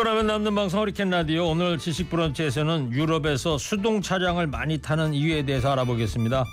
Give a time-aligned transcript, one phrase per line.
[0.00, 5.44] 듣고 나면 남는 방송 허리케인 라디오 오늘 지식 브런치에서는 유럽에서 수동 차량을 많이 타는 이유에
[5.44, 6.44] 대해서 알아보겠습니다.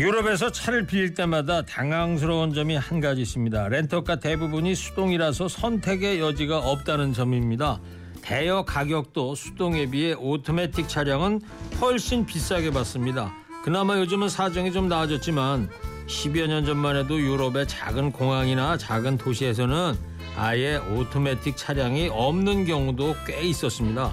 [0.00, 3.68] 유럽에서 차를 빌릴 때마다 당황스러운 점이 한 가지 있습니다.
[3.68, 7.80] 렌터카 대부분이 수동이라서 선택의 여지가 없다는 점입니다.
[8.22, 11.40] 대여 가격도 수동에 비해 오토매틱 차량은
[11.80, 13.32] 훨씬 비싸게 받습니다.
[13.62, 15.68] 그나마 요즘은 사정이 좀 나아졌지만
[16.10, 19.94] 10여 년 전만 해도 유럽의 작은 공항이나 작은 도시에서는
[20.36, 24.12] 아예 오토매틱 차량이 없는 경우도 꽤 있었습니다.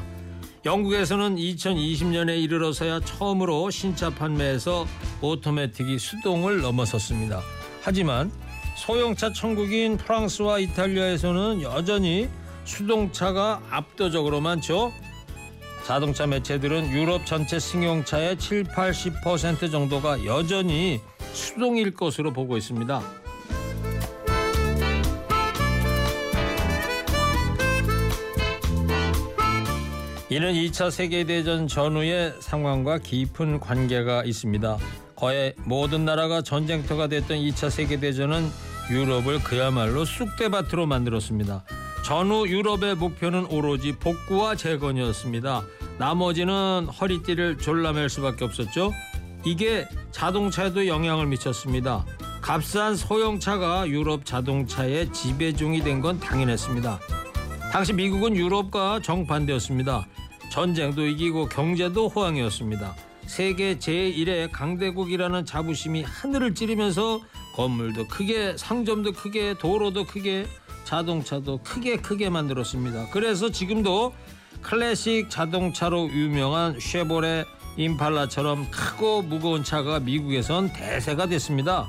[0.63, 4.85] 영국에서는 2020년에 이르러서야 처음으로 신차 판매에서
[5.21, 7.41] 오토매틱이 수동을 넘어섰습니다.
[7.81, 8.31] 하지만
[8.75, 12.29] 소형차 천국인 프랑스와 이탈리아에서는 여전히
[12.63, 14.91] 수동차가 압도적으로 많죠.
[15.83, 21.01] 자동차 매체들은 유럽 전체 승용차의 7, 80% 정도가 여전히
[21.37, 23.01] 수동일 것으로 보고 있습니다.
[30.29, 34.77] 이는 2차 세계대전 전후의 상황과 깊은 관계가 있습니다.
[35.15, 38.49] 거의 모든 나라가 전쟁터가 됐던 2차 세계대전은
[38.91, 41.63] 유럽을 그야말로 쑥대밭으로 만들었습니다.
[42.03, 45.63] 전후 유럽의 목표는 오로지 복구와 재건이었습니다.
[45.97, 48.91] 나머지는 허리띠를 졸라맬 수밖에 없었죠.
[49.47, 52.05] 이게 자동차에도 영향을 미쳤습니다.
[52.41, 56.99] 값싼 소형차가 유럽 자동차의 지배종이 된 건 당연했습니다.
[57.71, 60.05] 당시 미국은 유럽과 정반대였습니다.
[60.51, 62.93] 전쟁도 이기고 경제도 호황이었습니다.
[63.25, 67.21] 세계 제1의 강대국이라는 자부심이 하늘을 찌르면서
[67.55, 70.45] 건물도 크게, 상점도 크게, 도로도 크게,
[70.83, 73.07] 자동차도 크게 크게 만들었습니다.
[73.11, 74.13] 그래서 지금도
[74.61, 77.45] 클래식 자동차로 유명한 쉐보레
[77.77, 81.87] 임팔라처럼 크고 무거운 차가 미국에선 대세가 됐습니다.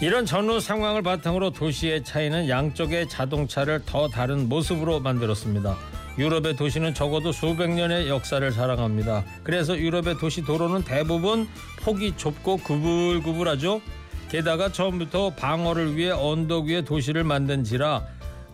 [0.00, 5.76] 이런 전후 상황을 바탕으로 도시의 차이는 양쪽의 자동차를 더 다른 모습으로 만들었습니다.
[6.18, 9.24] 유럽의 도시는 적어도 수백 년의 역사를 자랑합니다.
[9.42, 11.46] 그래서 유럽의 도시 도로는 대부분
[11.82, 13.82] 폭이 좁고 구불구불하죠.
[14.30, 18.06] 게다가 처음부터 방어를 위해 언덕 위에 도시를 만든지라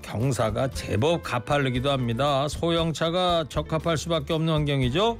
[0.06, 2.46] 경사가 제법 가파르기도 합니다.
[2.48, 5.18] 소형차가 적합할 수밖에 없는 환경이죠.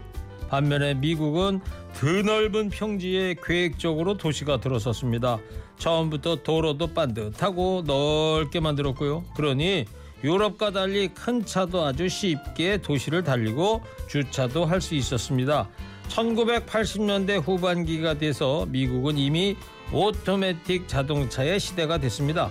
[0.48, 1.60] 반면에 미국은
[1.94, 5.38] 드넓은 평지에 계획적으로 도시가 들어섰습니다.
[5.78, 9.24] 처음부터 도로도 반듯하고 넓게 만들었고요.
[9.34, 9.86] 그러니
[10.22, 15.68] 유럽과 달리 큰 차도 아주 쉽게 도시를 달리고 주차도 할 수 있었습니다.
[16.08, 19.56] 1980년대 후반기가 돼서 미국은 이미
[19.92, 22.50] 오토매틱 자동차의 시대가 됐습니다.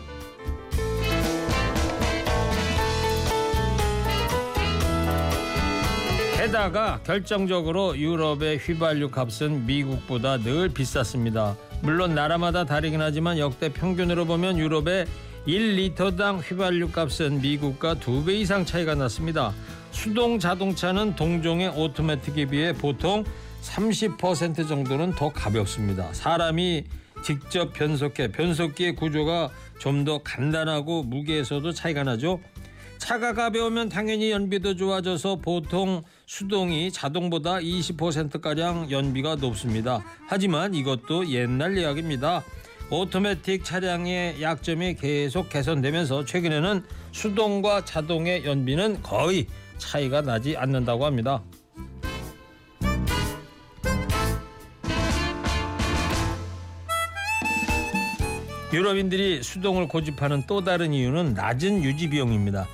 [6.45, 11.57] 게다가 결정적으로 유럽의 휘발유 값은 미국보다 늘 비쌌습니다.
[11.81, 15.07] 물론 나라마다 다르긴 하지만 역대 평균으로 보면 유럽의
[15.47, 19.53] 1리터당 휘발유 값은 미국과 두배 이상 차이가 났습니다.
[19.89, 23.23] 수동 자동차는 동종의 오토매틱에 비해 보통
[23.63, 26.13] 30% 정도는 더 가볍습니다.
[26.13, 26.83] 사람이
[27.23, 32.39] 직접 변속해 변속기의 구조가 좀 더 간단하고 무게에서도 차이가 나죠.
[32.97, 40.03] 차가 가벼우면 당연히 연비도 좋아져서 보통 수동이 자동보다 20%가량 연비가 높습니다.
[40.27, 42.43] 하지만 이것도 옛날 이야기입니다.
[42.89, 49.47] 오토매틱 차량의 약점이 계속 개선되면서 최근에는 수동과 자동의 연비는 거의
[49.77, 51.43] 차이가 나지 않는다고 합니다.
[58.73, 62.67] 유럽인들이 수동을 고집하는 또 다른 이유는 낮은 유지 비용입니다.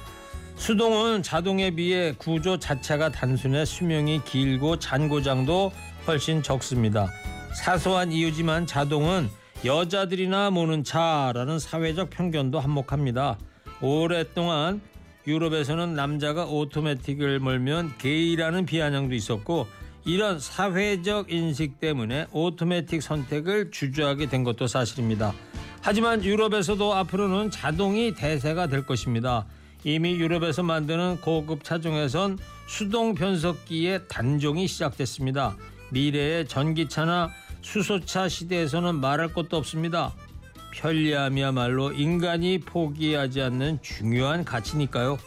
[0.61, 5.71] 수동은 자동에 비해 구조 자체가 단순해 수명이 길고 잔고장도
[6.05, 7.09] 훨씬 적습니다.
[7.55, 9.27] 사소한 이유지만 자동은
[9.65, 13.39] 여자들이나 모는 차라는 사회적 편견도 한몫합니다.
[13.81, 14.81] 오랫동안
[15.25, 19.65] 유럽에서는 남자가 오토매틱을 몰면 게이라는 비아냥도 있었고
[20.05, 25.33] 이런 사회적 인식 때문에 오토매틱 선택을 주저하게 된 것도 사실입니다.
[25.81, 29.47] 하지만 유럽에서도 앞으로는 자동이 대세가 될 것입니다.
[29.83, 32.37] 이미 유럽에서 만드는 고급 차종에선
[32.67, 35.57] 수동 변속기의 단종이 시작됐습니다.
[35.91, 37.29] 미래의 전기차나
[37.61, 40.13] 수소차 시대에서는 말할 것도 없습니다.
[40.73, 45.17] 편리함이야말로 인간이 포기하지 않는 중요한 가치니까요.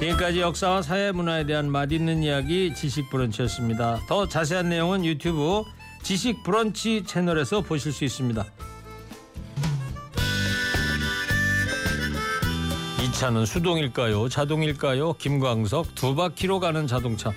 [0.00, 4.00] 지금까지 역사와 사회 문화에 대한 맛있는 이야기 지식 브런치였습니다.
[4.08, 5.62] 더 자세한 내용은 유튜브
[6.02, 8.44] 지식 브런치 채널에서 보실 수 있습니다.
[13.06, 14.28] 이 차는 수동일까요?
[14.28, 15.12] 자동일까요?
[15.12, 17.32] 김광석 두 바퀴로 가는 자동차.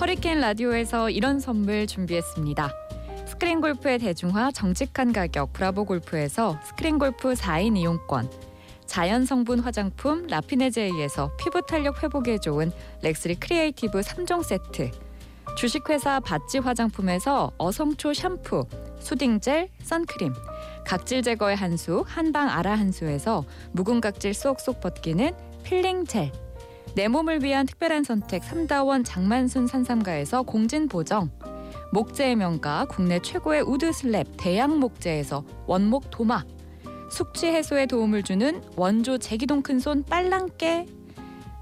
[0.00, 2.72] 허리케인 라디오에서 이런 선물 준비했습니다.
[3.26, 8.45] 스크린 골프의 대중화 정직한 가격 브라보 골프에서 스크린 골프 4인 이용권
[8.96, 12.72] 자연 성분 화장품 라피네제이에서 피부 탄력 회복에 좋은
[13.02, 14.90] 렉스리 크리에이티브 3종 세트.
[15.54, 18.64] 주식회사 바찌 화장품에서 어성초 샴푸
[18.98, 20.32] soothing gel 선크림.
[20.86, 25.30] 각질 제거의 한수 한방 아라 한수에서 묵은 각질 쏙쏙 벗기는
[25.62, 26.32] peeling gel.
[26.94, 31.28] 내 몸을 위한 특별한 선택 삼다원 장만순 산삼가에서 공진 보정.
[31.92, 36.44] 목재의 명가 국내 최고의 wood slab 대양 목재에서 원목 도마
[37.10, 40.86] 숙취 해소에 도움을 주는 원조 제기동 큰손 빨랑깨.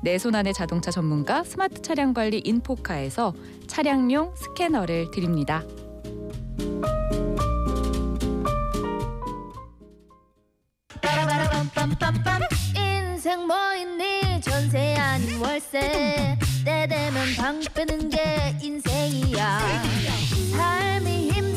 [0.03, 3.33] 내 손 안의 자동차 전문가 스마트 차량 관리 인포카에서
[3.67, 5.63] 차량용 스캐너를 드립니다.
[12.77, 14.41] 인생 뭐 있니?
[14.43, 16.37] 전세 아닌 월세.
[16.65, 19.59] 때 되면 방 빼는 게 인생이야.
[20.57, 21.54] 삶이 힘들면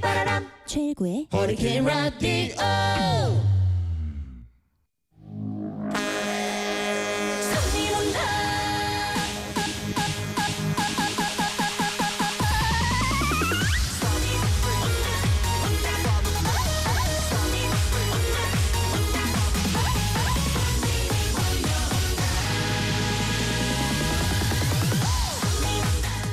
[0.00, 0.46] 빠라람.
[0.64, 2.54] 최고의 허리케인 라디오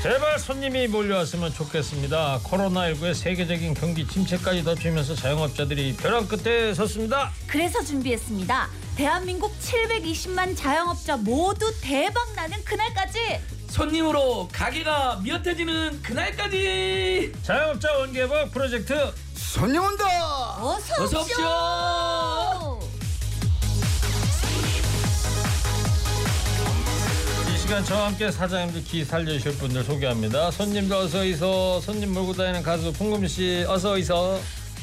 [0.01, 2.39] 제발 손님이 몰려왔으면 좋겠습니다.
[2.43, 7.31] 코로나19의 세계적인 경기 침체까지 덮치면서 자영업자들이 벼랑 끝에 섰습니다.
[7.45, 8.67] 그래서 준비했습니다.
[8.95, 13.19] 대한민국 720만 자영업자 모두 대박 나는 그날까지
[13.69, 20.05] 손님으로 가게가 미어터지는 그날까지 자영업자 원개발 프로젝트 손님 온다.
[20.59, 21.21] 어서 어서 오십시오.
[21.21, 22.50] 오십시오.
[27.71, 30.51] 시간 저와 함께 사장님들 기 살려주실 분들 소개합니다.
[30.51, 34.37] 손님들 어서 이서 손님 몰고 다니는 가수 풍금 씨 어서 이서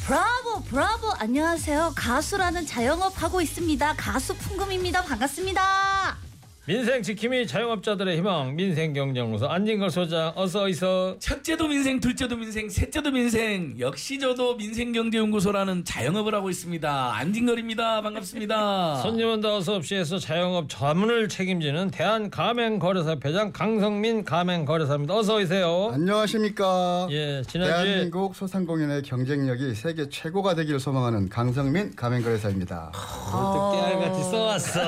[0.07, 1.93] 브라보 브라보 안녕하세요.
[1.95, 3.93] 가수라는 자영업 하고 있습니다.
[3.99, 5.03] 가수 풍금입니다.
[5.03, 6.28] 반갑습니다.
[6.69, 13.75] 민생 지킴이 자영업자들의 희망 민생경제연구소 안진걸 소장 어서 이서 첫째도 민생, 둘째도 민생, 셋째도 민생.
[13.81, 17.15] 역시 저도 민생경제연구소라는 자영업을 하고 있습니다.
[17.17, 18.03] 안진걸입니다.
[18.03, 18.97] 반갑습니다.
[19.01, 25.15] 손님은 더 어서 없이 해서 자영업 자문을 책임지는 대한가맹거래사 회장 강성민 가맹거래사입니다.
[25.17, 25.93] 어서 오세요.
[25.95, 27.09] 안녕하십니까.
[27.11, 32.93] 예, 지난주에 대한민국 소상공인의 경쟁력이 세계 최고가 되기를 소망하는 강성민 가맹거래사입니다.
[33.33, 34.81] 또 깨알같이 써왔어.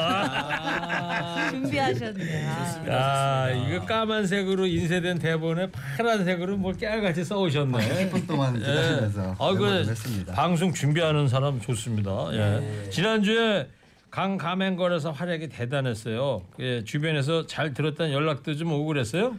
[1.71, 2.49] 준비하셨네요.
[2.91, 8.11] 아, 이거 까만색으로 인쇄된 대본에 파란색으로 뭘 깨알같이 써오셨네.
[8.11, 10.35] 10분 동안 기다리면서 아, 그 했습니다.
[10.35, 12.29] 방송 준비하는 사람 좋습니다.
[12.33, 12.91] 예.
[12.91, 13.69] 지난주에
[14.11, 16.43] 강 가맹거래사 활약이 대단했어요.
[16.59, 19.37] 예, 주변에서 잘 들었다는 연락도 좀 오고 그랬어요?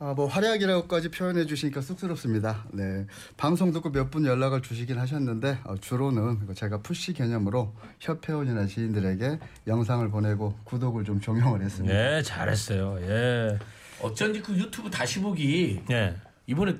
[0.00, 2.64] 아, 뭐 활약이라고까지 표현해 주시니까 쑥스럽습니다.
[2.72, 9.38] 네, 방송 듣고 몇 분 연락을 주시긴 하셨는데 어, 주로는 제가 푸시 개념으로 협회원이나 지인들에게
[9.66, 11.92] 영상을 보내고 구독을 좀 종용을 했습니다.
[11.92, 12.98] 네, 잘했어요.
[13.02, 13.58] 예.
[14.00, 16.14] 어쩐지 그 유튜브 다시 보기 예.
[16.46, 16.74] 이번에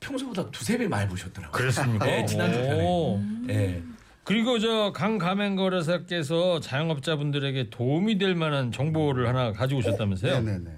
[0.00, 1.52] 평소보다 두세 배 많이 보셨더라고요.
[1.52, 2.06] 그렇습니까?
[2.06, 2.82] 네, 지난주 편에.
[2.82, 3.20] 오.
[3.50, 3.82] 예.
[4.24, 10.40] 그리고 저 강 가맹거래사께서 자영업자분들에게 도움이 될 만한 정보를 하나 가지고 오셨다면서요?
[10.40, 10.70] 네 네 네.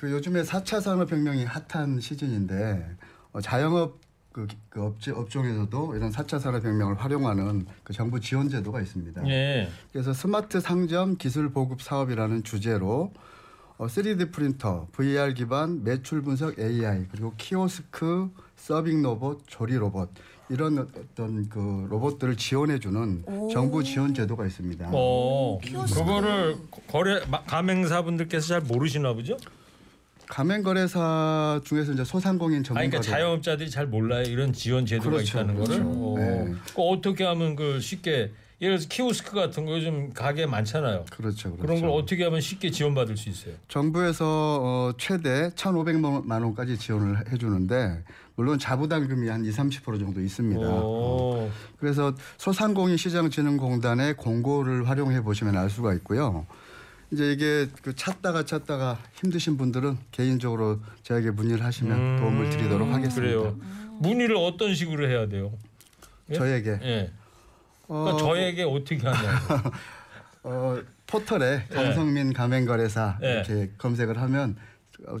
[0.00, 2.96] 그 요즘에 4차 산업혁명이 핫한 시즌인데
[3.34, 3.98] 어, 자영업
[4.32, 9.28] 그, 그 업체 업종에서도 이런 4차 산업혁명을 활용하는 그 정부 지원 제도가 있습니다.
[9.28, 9.68] 예.
[9.92, 13.12] 그래서 스마트 상점 기술 보급 사업이라는 주제로
[13.76, 20.08] 어, 3D 프린터, VR 기반 매출 분석 AI 그리고 키오스크, 서빙 로봇, 조리 로봇
[20.48, 24.88] 이런 어떤 그 로봇들을 지원해주는 정부 지원 제도가 있습니다.
[24.94, 25.58] 어,
[25.92, 26.56] 그거를
[26.88, 29.36] 거래 마- 가맹사분들께서 잘 모르시나 보죠?
[30.30, 35.38] 가맹 거래사 중에서 이제 소상공인 아니, 전문 그러니까 자영업자들이 잘 몰라요 이런 지원 제도가 그렇죠,
[35.38, 35.82] 있다는 거를.
[35.82, 35.90] 그렇죠.
[35.90, 36.14] 어.
[36.16, 36.54] 네.
[36.74, 38.30] 그 어떻게 하면 그 쉽게
[38.62, 41.06] 예를 들어서 키오스크 같은 거 요즘 가게 많잖아요.
[41.10, 41.50] 그렇죠.
[41.50, 41.56] 그렇죠.
[41.56, 43.54] 그런 걸 어떻게 하면 쉽게 지원받을 수 있어요?
[43.68, 48.04] 정부에서 어, 최대 1,500만 원까지 지원을 해주는데
[48.36, 50.60] 물론 자부담금이 한 2, 30% 정도 있습니다.
[50.60, 51.50] 오.
[51.78, 56.46] 그래서 소상공인 시장진흥공단의 공고를 활용해 보시면 알 수가 있고요.
[57.12, 63.38] 이제 이게 그 찾다가 찾다가 힘드신 분들은 개인적으로 저에게 문의를 하시면 도움을 드리도록 하겠습니다.
[63.48, 63.58] 음, 그래요.
[63.98, 65.52] 문의를 어떤 식으로 해야 돼요?
[66.30, 66.34] 예?
[66.34, 67.10] 저에게 예.
[67.88, 69.70] 어, 그러니까 저에게 어떻게 하냐고.
[70.44, 73.32] 어, 포털에 강성민 가맹거래사 예.
[73.32, 74.56] 이렇게 검색을 하면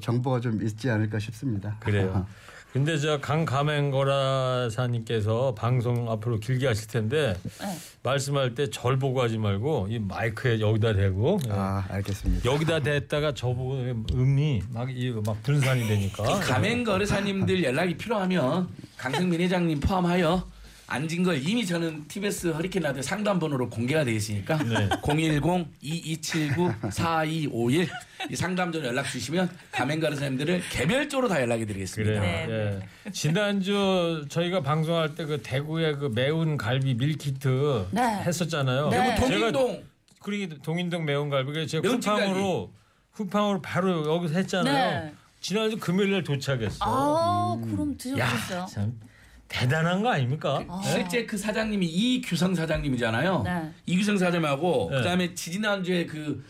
[0.00, 1.76] 정보가 좀 있지 않을까 싶습니다.
[1.80, 2.26] 그래요.
[2.72, 7.76] 근데 저 강 가맹거라사님께서 방송 앞으로 길게 하실 텐데 네.
[8.04, 11.52] 말씀할 때 절 보고 하지 말고 이 마이크에 여기다 대고 예.
[11.52, 12.48] 아, 알겠습니다.
[12.50, 13.74] 여기다 댔다가 저보고
[14.12, 20.46] 음이 막이막 분산이 되니까 가맹 거래사님들 연락이 필요하면 강승민 회장님 포함하여
[20.90, 24.88] 앉은 걸 이미 저는 TBS 허리케인 라디오 상담 번호로 공개가 되어 있으니까 네.
[24.88, 27.88] 010-2279-4251
[28.30, 32.20] 이 상담 전화 연락 주시면 가맹 거래사님들을 개별적으로 다 연락해 드리겠습니다.
[32.20, 32.50] 그래요.
[32.50, 32.80] 예.
[33.12, 38.02] 지난주 저희가 방송할 때 그 대구의 그 매운 갈비 밀키트 네.
[38.26, 38.88] 했었잖아요.
[38.88, 39.14] 네.
[39.14, 39.84] 동인동
[40.20, 42.72] 그러기 동인동 매운 갈비 제가 매운 후팡으로
[43.12, 45.04] 후팡으로 바로 여기서 했잖아요.
[45.04, 45.14] 네.
[45.40, 46.78] 지난주 금요일 날 도착했어.
[46.80, 48.66] 아, 그럼 드셔보셨어요?
[48.68, 48.98] 참
[49.50, 50.64] 대단한 거 아닙니까?
[50.68, 50.80] 아.
[50.82, 53.42] 실제 그 사장님이 이규성 사장님이잖아요.
[53.42, 53.70] 네.
[53.84, 54.96] 이규성 사장님하고 네.
[54.98, 56.42] 그다음에 지지난주에 그,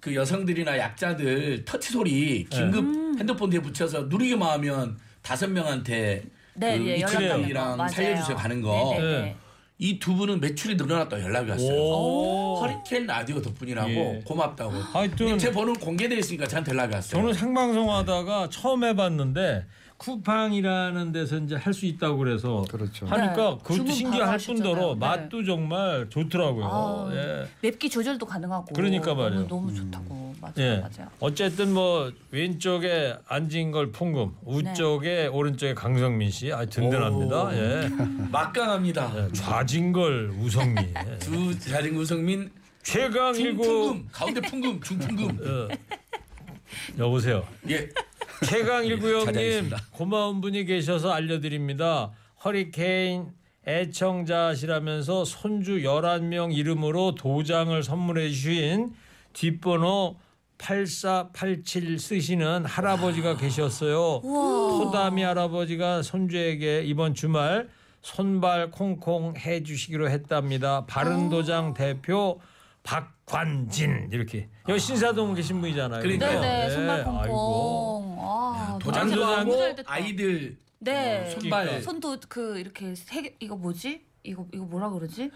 [0.00, 3.18] 그 여성들이나 약자들 터치 소리 긴급 음.
[3.18, 6.24] 핸드폰 뒤에 붙여서 누리기만 하면 다섯 명한테
[6.54, 7.00] 네, 그 예.
[7.00, 7.88] 맞아요.
[7.88, 8.94] 살려주세요 가는 거.
[8.94, 9.20] 네, 네, 네.
[9.20, 9.36] 네.
[9.80, 11.72] 이두 분은 매출이 늘어났다고 연락이 왔어요.
[11.72, 12.56] 오.
[12.60, 14.22] 허리케인 라디오 덕분이라고 예.
[14.24, 14.72] 고맙다고.
[14.72, 17.20] 하여튼 제 번호 공개되어 있으니까 저한테 연락이 왔어요.
[17.20, 19.66] 저는 생방송 하다가 처음 해봤는데
[19.98, 23.06] 쿠팡이라는 데서 이제 할 수 있다고 그래서 그렇죠.
[23.06, 23.58] 하니까 네.
[23.62, 24.38] 그것도 신기할.
[24.38, 24.98] 뿐더러 네.
[24.98, 26.64] 맛도 정말 좋더라고요.
[26.64, 27.46] 아, 예.
[27.60, 28.72] 맵기 조절도 가능하고.
[28.74, 29.46] 그러니까 말이에요.
[29.46, 30.34] 너무, 너무 좋다고.
[30.40, 30.76] 맞아요, 예.
[30.78, 31.10] 맞아요.
[31.20, 37.56] 어쨌든 뭐 왼쪽에 앉은 걸 풍금, 우쪽에 오른쪽에 강성민 씨, 아 든든합니다.
[37.56, 37.88] 예.
[38.32, 39.12] 막강합니다.
[39.28, 39.32] 예.
[39.32, 41.18] 좌진 걸 우성민, 예.
[41.18, 42.50] 두 자진 우성민
[42.82, 45.28] 최강 일구 중풍금 가운데 풍금 중풍금.
[45.42, 45.68] 어.
[46.98, 47.44] 여보세요.
[47.68, 47.88] 예.
[48.46, 49.76] 최강 일구 형님 찾아뵙겠습니다.
[49.92, 52.10] 고마운 분이 계셔서 알려드립니다.
[52.44, 53.32] 허리케인
[53.66, 58.94] 애청자시라면서 손주 11명 이름으로 도장을 선물해 주신
[59.32, 60.16] 뒷번호
[60.58, 64.22] 8487 쓰시는 할아버지가 계셨어요.
[64.22, 67.68] 토다미 할아버지가 손주에게 이번 주말
[68.02, 70.86] 손발 콩콩 해 주시기로 했답니다.
[70.86, 72.40] 바른도장 대표
[72.88, 76.00] 박관진 이렇게 여기 신사동 계신 분이잖아요.
[76.00, 76.40] 그러니까요.
[76.40, 78.00] 네네, 네, 손발 아이고.
[78.00, 78.16] 콩콩.
[78.18, 79.92] 아, 도장도 너무 하고 잘 됐다.
[79.92, 81.30] 아이들 네.
[81.38, 84.06] 손발 손도 그 이렇게 세 개, 이거 뭐지?
[84.22, 85.30] 이거 이거 뭐라 그러지?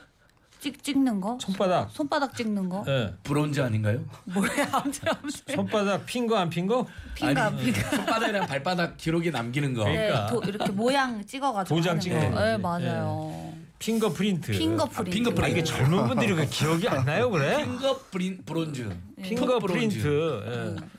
[0.62, 1.36] 찍 찍는 거?
[1.40, 1.90] 손바닥.
[1.90, 2.84] 손바닥 찍는 거?
[2.86, 3.12] 예.
[3.24, 3.98] 브론즈 아닌가요?
[4.24, 4.48] 뭐야?
[4.70, 5.54] 아무튼 아무튼.
[5.56, 6.86] 손바닥 핀 거 안 핀 거?
[7.16, 7.90] 핑가 아니, 핑가.
[7.90, 9.82] 손바닥이랑 발바닥 기록에 남기는 거.
[9.84, 10.26] 그러니까.
[10.26, 12.36] 네, 도, 이렇게 모양 찍어가지고 도장 하는 찍는 거.
[12.36, 12.46] 거지.
[12.46, 13.52] 네, 맞아요.
[13.80, 14.52] 핑거 프린트.
[14.52, 15.10] 핑거 아, 프린트.
[15.10, 15.50] 핑거 아, 프린트.
[15.50, 17.56] 이게 젊은 분들이 그 기억이 안 나요, 그래?
[17.66, 18.88] 핑거 프린 브론즈.
[19.20, 19.58] 핑거.
[19.58, 20.42] 프린트.
[20.46, 20.50] 예.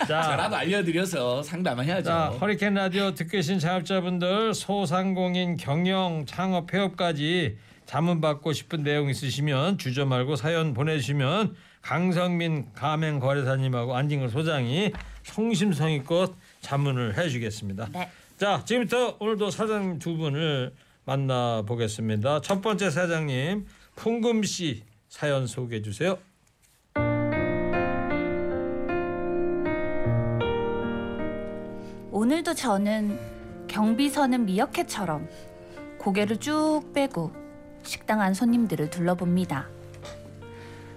[0.07, 2.03] 자, 저라도 알려드려서 상담해야죠.
[2.03, 9.77] 자, 허리케인 라디오 듣고 계신 자업자분들 소상공인 경영 창업 폐업까지 자문 받고 싶은 내용 있으시면
[9.77, 14.91] 주저 말고 사연 보내주시면 강성민 가맹 거래사님하고 안진걸 소장이
[15.23, 17.89] 성심성의껏 자문을 해주겠습니다.
[17.93, 18.09] 네.
[18.37, 20.73] 자, 지금부터 오늘도 사장님 두 분을
[21.05, 22.41] 만나보겠습니다.
[22.41, 26.17] 첫 번째 사장님 풍금 씨 사연 소개해 주세요.
[32.11, 33.19] 오늘도 저는
[33.67, 35.27] 경비서는 미어캣처럼
[35.99, 37.44] 고개를 쭉 빼고
[37.85, 39.67] 식당 안 손님들을 둘러봅니다.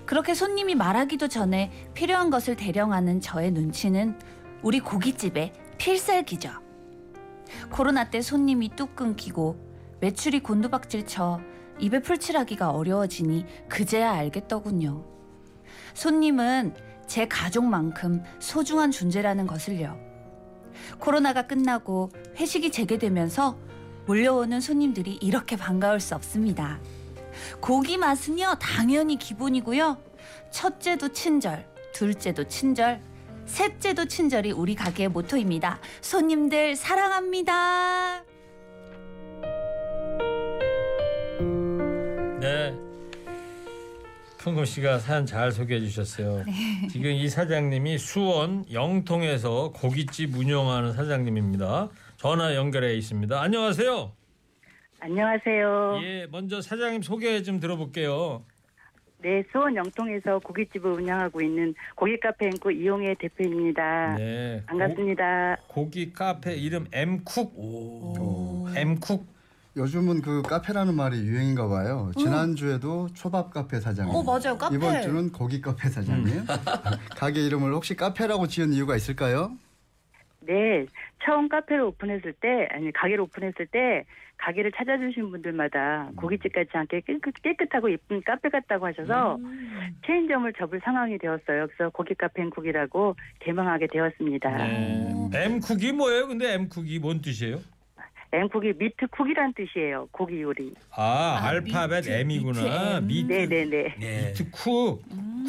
[0.07, 4.18] 그렇게 손님이 말하기도 전에 필요한 것을 대령하는 저의 눈치는
[4.62, 6.50] 우리 고깃집의 필살기죠.
[7.71, 9.57] 코로나 때 손님이 뚝 끊기고
[10.00, 11.40] 매출이 곤두박질쳐
[11.80, 15.04] 입에 풀칠하기가 어려워지니 그제야 알겠더군요.
[15.95, 16.75] 손님은
[17.07, 19.99] 제 가족만큼 소중한 존재라는 것을요.
[20.99, 23.59] 코로나가 끝나고 회식이 재개되면서
[24.08, 26.80] 몰려오는 손님들이 이렇게 반가울 수 없습니다.
[27.60, 29.98] 고기 맛은요 당연히 기본이고요.
[30.50, 33.02] 첫째도 친절, 둘째도 친절,
[33.44, 35.78] 셋째도 친절이 우리 가게의 모토입니다.
[36.00, 38.24] 손님들 사랑합니다.
[42.40, 42.74] 네.
[44.38, 46.44] 풍금 씨가 사연 잘 소개해 주셨어요.
[46.90, 51.90] 지금 이 사장님이 수원 영통에서 고깃집 운영하는 사장님입니다.
[52.18, 53.40] 전화 연결해 있습니다.
[53.40, 54.10] 안녕하세요.
[55.00, 56.00] 안녕하세요.
[56.02, 58.42] 예, 먼저 사장님 소개 좀 들어볼게요.
[59.22, 64.16] 네, 수원 영통에서 고깃집을 운영하고 있는 고기 카페 앵코 이용혜 대표입니다.
[64.16, 64.62] 네.
[64.66, 65.56] 반갑습니다.
[65.68, 67.52] 고, 기 카페 이름 M쿡.
[67.56, 68.68] 오.
[68.75, 69.25] M쿡.
[69.76, 72.10] 요즘은 그 카페라는 말이 유행인가 봐요.
[72.18, 74.12] 지난주에도 초밥 카페 사장님.
[74.12, 74.58] 어, 맞아요.
[74.58, 74.75] 카페.
[74.75, 76.46] 이번 주는 고기 카페 사장님.
[77.14, 79.52] 가게 이름을 혹시 카페라고 지은 이유가 있을까요?
[80.48, 80.86] 네,
[81.22, 84.04] 처음 카페를 오픈했을 때, 아니 가게를 오픈했을 때
[84.38, 89.94] 가게를 찾아주신 분들마다 고깃집 같지 않게 깨끗, 깨끗하고 예쁜 카페 같다고 하셔서 음.
[90.06, 91.66] 체인점을 접을 상황이 되었어요.
[91.66, 94.56] 그래서 고기 카페 M cook이라고 개명하게 되었습니다.
[94.56, 95.30] 네.
[95.34, 96.28] M쿡이 뭐예요?
[96.28, 97.58] 근데 M쿡이 뭔 뜻이에요?
[98.32, 100.08] 앵쿡이 Meat cook이란 뜻이에요.
[100.12, 100.75] 고기 요리.
[100.90, 103.00] 아, 아, 알파벳 meat, M이구나.
[103.00, 103.94] Meat 네네네.
[103.99, 104.26] 네.
[104.28, 105.02] Meat cook.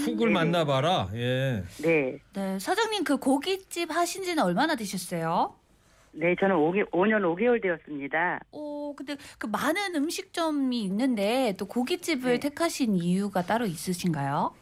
[0.05, 0.31] Cook을 네네.
[0.31, 1.09] 만나봐라.
[1.15, 1.63] 예.
[1.83, 2.17] 네.
[2.33, 5.55] 네, 사장님 그 고깃집 하신 지는 얼마나 되셨어요?
[6.11, 8.39] 네, 저는 5개, 5년 5개월 되었습니다.
[8.51, 12.39] 어, 근데 그 많은 음식점이 있는데 또 고깃집을 네.
[12.39, 14.53] 택하신 이유가 따로 있으신가요?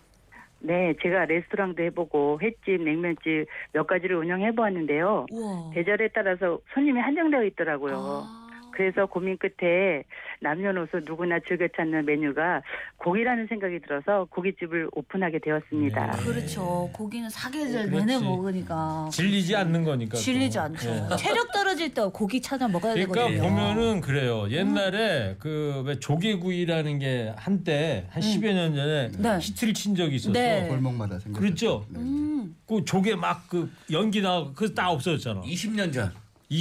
[0.59, 5.27] 네, 제가 레스토랑도 해보고 횟집, 냉면집 몇 가지를 운영해 보았는데요.
[5.31, 5.71] 우와.
[5.73, 7.95] 계절에 따라서 손님이 한정되어 있더라고요.
[7.95, 8.46] 아.
[8.77, 10.03] 그래서 고민 끝에
[10.39, 12.61] 남녀노소 누구나 즐겨 찾는 메뉴가
[12.97, 16.11] 고기라는 생각이 들어서 고깃집을 오픈하게 되었습니다.
[16.11, 16.23] 네.
[16.23, 16.87] 그렇죠.
[16.93, 18.05] 고기는 사계절 그렇지.
[18.05, 20.11] 내내 먹으니까 질리지 않는 거니까.
[20.11, 20.17] 또.
[20.17, 20.89] 질리지 않죠.
[21.11, 21.15] 예.
[21.17, 23.41] 체력 떨어질 때 고기 찾아 먹어야 그러니까 되거든요.
[23.41, 24.47] 보면은 그래요.
[24.51, 29.37] 옛날에 그 왜 조개구이라는 게 한때 한 10여 년 전에 네.
[29.41, 30.33] 히트를 친 적이 있었어.
[30.33, 30.67] 네.
[30.67, 31.39] 골목마다 생겼죠.
[31.41, 31.85] 그렇죠.
[31.89, 31.99] 네.
[31.99, 32.55] 음.
[32.67, 35.41] 그 조개 막 그 연기 나고 그다 없어졌잖아.
[35.41, 36.11] 20년 전 20년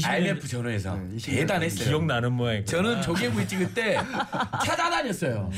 [0.04, 1.88] IMF 전후에서 네, 20년 대단했어요.
[1.88, 2.64] 기억나는 모양이고.
[2.64, 3.96] 저는 조개구이 찍을 때
[4.64, 5.50] 찾아다녔어요.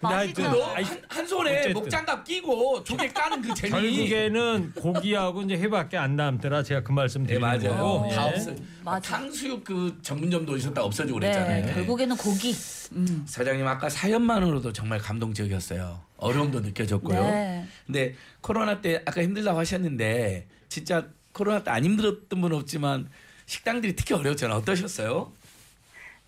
[0.00, 1.72] 근데 한, 한 손에 어쨌든.
[1.74, 3.70] 목장갑 끼고 조개 까는 그 재미.
[3.70, 6.62] 결국에는 고기하고 이제 회밖에 안 남더라.
[6.64, 7.76] 제가 그 말씀 네 드리는 맞아요.
[7.76, 8.08] 거고.
[8.10, 8.34] 다 예.
[8.34, 8.52] 없어.
[8.84, 9.16] 맞아.
[9.16, 11.74] 탕수육 그 전문점도 있었다 없어지고 네, 그랬잖아요.
[11.74, 12.52] 결국에는 고기.
[12.92, 13.22] 음.
[13.26, 16.00] 사장님 아까 사연만으로도 정말 감동적이었어요.
[16.16, 17.22] 어려움도 느껴졌고요.
[17.22, 17.66] 네.
[17.86, 23.08] 근데 코로나 때 아까 힘들다고 하셨는데 진짜 코로나 때 안 힘들었던 분 없지만
[23.56, 24.58] 식당들이 특히 어려웠잖아요.
[24.58, 25.30] 어떠셨어요?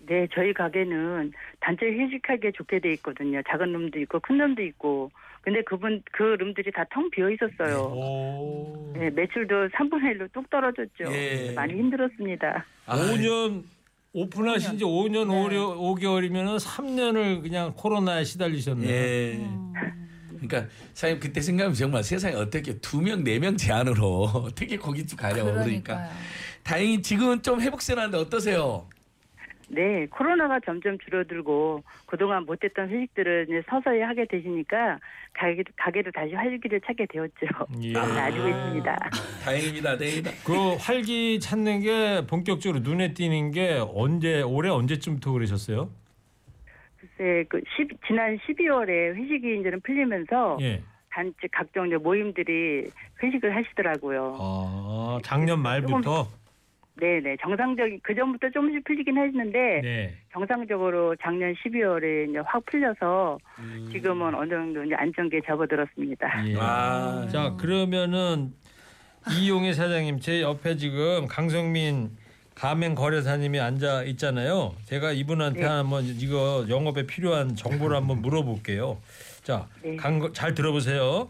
[0.07, 3.41] 네, 저희 가게는 단체 회식하기에 좋게 돼 있거든요.
[3.49, 5.09] 작은 룸도 있고 큰 룸도 있고.
[5.41, 7.81] 근데 그분 그 룸들이 다 텅 비어 있었어요.
[7.83, 8.93] 오.
[8.95, 11.11] 네, 매출도 3분의 1로 뚝 떨어졌죠.
[11.11, 11.51] 예.
[11.55, 12.65] 많이 힘들었습니다.
[12.85, 13.63] 아, 5년
[14.13, 18.89] 오픈하신 지 5년 5, 개월이면 3년을 그냥 코로나에 시달리셨네요.
[18.89, 19.47] 예.
[20.47, 25.51] 그러니까 사장님 그때 생각하면 정말 세상에 어떻게 두 명 네 명 제한으로 어떻게 고깃집 가려고
[25.51, 25.63] 그러니까
[25.95, 26.09] 그러니까요.
[26.63, 28.87] 다행히 지금은 좀 회복세라는데 어떠세요?
[29.67, 34.99] 네, 코로나가 점점 줄어들고 그동안 못했던 회식들을 이제 서서히 하게 되시니까
[35.33, 37.47] 가게, 가게도 다시 활기를 찾게 되었죠.
[37.81, 37.91] 예.
[37.93, 38.95] 나아지고 있습니다.
[39.43, 39.97] 다행입니다.
[39.97, 40.31] 다행이다.
[40.45, 45.89] 그 활기 찾는 게 본격적으로 눈에 띄는 게 언제 올해 언제쯤부터 그러셨어요?
[47.17, 50.81] 글쎄, 그 10, 지난 12월에 회식이 이제는 풀리면서 예.
[51.09, 52.89] 단체 각종 이제 모임들이
[53.23, 54.37] 회식을 하시더라고요.
[54.37, 56.27] 아, 작년 말부터
[56.97, 60.13] 네네 정상적인 그 전부터 조금씩 풀리긴 했는데 네.
[60.31, 63.89] 정상적으로 작년 12월에 이제 확 풀려서 음.
[63.91, 66.47] 지금은 어느 정도 이제 안정기에 접어들었습니다.
[66.47, 66.55] 예.
[66.57, 68.53] 아, 자, 그러면은
[69.29, 72.11] 이용희 사장님 제 옆에 지금 강성민
[72.55, 74.73] 가맹 거래사님이 앉아 있잖아요.
[74.85, 75.65] 제가 이분한테 네.
[75.65, 78.97] 한번 이거 영업에 필요한 정보를 한번 물어볼게요.
[79.43, 79.97] 자, 네.
[79.97, 81.29] 강, 잘 들어보세요.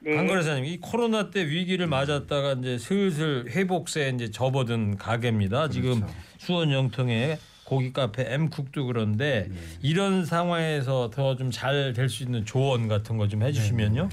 [0.00, 0.14] 네.
[0.14, 5.68] 강거래사님, 이 코로나 때 위기를 맞았다가 이제 슬슬 회복세에 이제 접어든 가게입니다.
[5.70, 6.14] 지금 그렇죠.
[6.38, 9.56] 수원 영통에 고기 카페 M쿡도 그런데 네.
[9.82, 14.10] 이런 상황에서 더 좀 잘 될 수 있는 조언 같은 거 좀 해주시면요.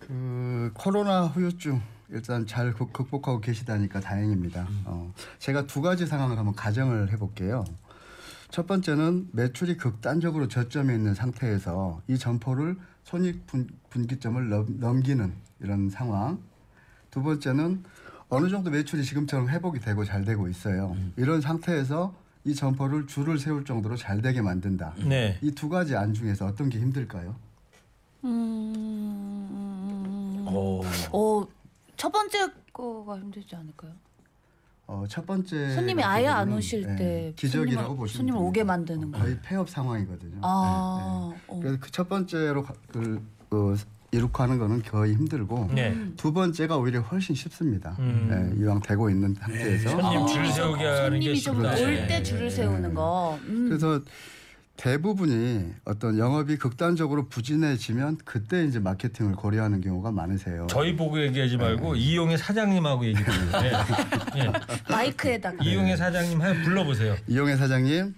[0.00, 1.80] 그 코로나 후유증
[2.12, 4.66] 일단 잘 극- 극복하고 계시다니까 다행입니다.
[4.84, 7.64] 어, 제가 두 가지 상황을 한번 가정을 해볼게요.
[8.50, 15.88] 첫 번째는 매출이 극단적으로 저점에 있는 상태에서 이 점포를 손익 분, 분기점을 넘- 넘기는 이런
[15.88, 16.40] 상황.
[17.10, 17.84] 두 번째는
[18.28, 20.96] 어느 정도 매출이 지금처럼 회복이 되고 잘 되고 있어요.
[21.16, 24.94] 이런 상태에서 이 점포를 줄을 세울 정도로 잘 되게 만든다.
[25.06, 25.38] 네.
[25.42, 27.34] 이 두 가지 안 중에서 어떤 게 힘들까요?
[28.24, 30.46] 음.
[30.48, 30.82] 오.
[31.12, 31.46] 어,
[32.00, 32.38] 첫 번째
[32.72, 33.92] 거가 힘들지 않을까요?
[34.86, 38.48] 어, 첫 번째 손님이 아예 안 오실 때 예, 기적이라고 보시면 손님을 됩니다.
[38.48, 39.18] 오게 만드는 거.
[39.18, 40.38] 거의 폐업 상황이거든요.
[40.40, 41.54] 아, 네, 어.
[41.56, 41.60] 네.
[41.60, 43.76] 그래서 그 첫 번째로 가- 그, 그
[44.12, 45.94] 이룩하는 거는 거의 힘들고 네.
[46.16, 47.94] 두 번째가 오히려 훨씬 쉽습니다.
[47.98, 48.28] 음.
[48.56, 51.70] 네, 이왕 되고 있는 상태에서 손님 줄 아, 세우게 하는 게 손님이 좀 쉽다.
[51.84, 52.06] 올 네.
[52.06, 53.38] 때 줄을 세우는 거.
[53.42, 53.66] 음.
[53.68, 54.00] 그래서
[54.80, 60.68] 대부분이 어떤 영업이 극단적으로 부진해지면 그때 이제 마케팅을 고려하는 경우가 많으세요.
[60.70, 63.28] 저희 보고 얘기하지 말고 이용의 사장님하고 얘기해요.
[63.60, 64.42] 네.
[64.42, 64.52] 네.
[64.90, 65.62] 마이크에다가.
[65.62, 67.14] 이용의 사장님 한 불러보세요.
[67.28, 68.14] 이용혜 사장님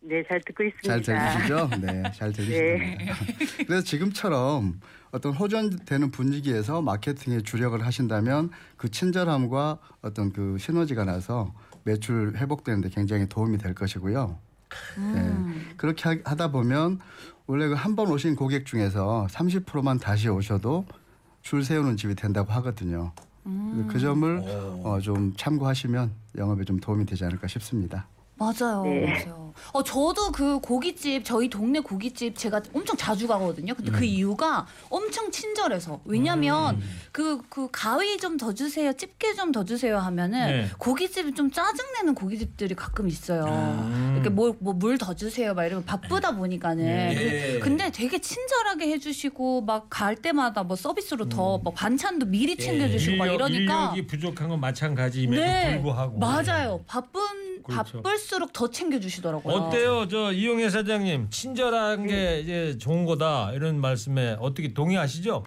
[0.00, 1.02] 네, 잘 듣고 있습니다.
[1.02, 1.70] 잘 들리시죠?
[1.80, 3.14] 네, 잘 들리시습니다.
[3.68, 4.80] 그래서 지금처럼
[5.12, 13.28] 어떤 호전되는 분위기에서 마케팅에 주력을 하신다면 그 친절함과 어떤 그 시너지가 나서 매출 회복되는데 굉장히
[13.28, 14.40] 도움이 될 것이고요.
[15.14, 15.20] 네,
[15.76, 17.00] 그렇게 하- 하다 보면
[17.46, 20.86] 원래 그 한 번 오신 고객 중에서 30%만 다시 오셔도
[21.42, 23.12] 줄 세우는 집이 된다고 하거든요.
[23.88, 24.42] 그 점을
[24.84, 28.06] 어, 좀 참고하시면 영업에 좀 도움이 되지 않을까 싶습니다.
[28.36, 29.06] 맞아요, 네.
[29.06, 29.51] 맞아요.
[29.72, 33.74] 어 저도 그 고깃집 저희 동네 고깃집 제가 엄청 자주 가거든요.
[33.74, 36.80] 근데 그 이유가 엄청 친절해서 왜냐면
[37.12, 40.68] 그그 가위 좀 더 주세요, 집게 좀 더 주세요 하면은 네.
[40.78, 43.44] 고깃집이 좀 짜증 내는 고깃집들이 가끔 있어요.
[43.44, 44.12] 음.
[44.14, 46.84] 이렇게 뭐물 더 주세요, 막 이러면 바쁘다 보니까는.
[46.84, 47.58] 네.
[47.60, 53.50] 근데 되게 친절하게 해주시고 막 갈 때마다 뭐 서비스로 더뭐 반찬도 미리 챙겨주시고 막 인력,
[53.50, 53.74] 이러니까.
[53.92, 56.80] 인력이 부족한 건 마찬가지임에도 불구하고 맞아요.
[56.86, 57.20] 바쁜
[57.62, 58.02] 그렇죠.
[58.02, 59.41] 바쁠수록 더 챙겨주시더라고요.
[59.44, 65.44] 어때요, 저 이용혜 사장님 친절한 게 이제 좋은 거다 이런 말씀에 어떻게 동의하시죠?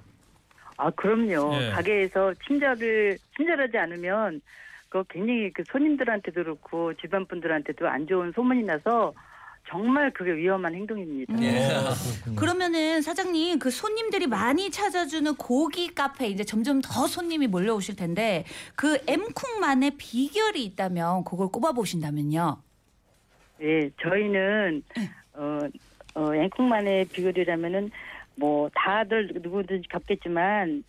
[0.77, 1.55] 아, 그럼요.
[1.61, 1.69] 예.
[1.71, 4.41] 가게에서 친절을 친절하지 않으면
[4.89, 9.13] 그 굉장히 그 손님들한테도 그렇고 주변 분들한테도 안 좋은 소문이 나서
[9.67, 11.41] 정말 그게 위험한 행동입니다.
[11.41, 11.81] 예.
[12.35, 18.99] 그러면은 사장님 그 손님들이 많이 찾아주는 고기 카페 이제 점점 더 손님이 몰려오실 텐데 그
[19.07, 22.57] M쿵만의 비결이 있다면 그걸 꼽아 보신다면요.
[23.61, 24.83] 예, 저희는
[25.33, 25.59] 어,
[26.15, 27.91] 어 앵콩만의 비결이라면은
[28.35, 30.83] 뭐 다들 누구든지 겪겠지만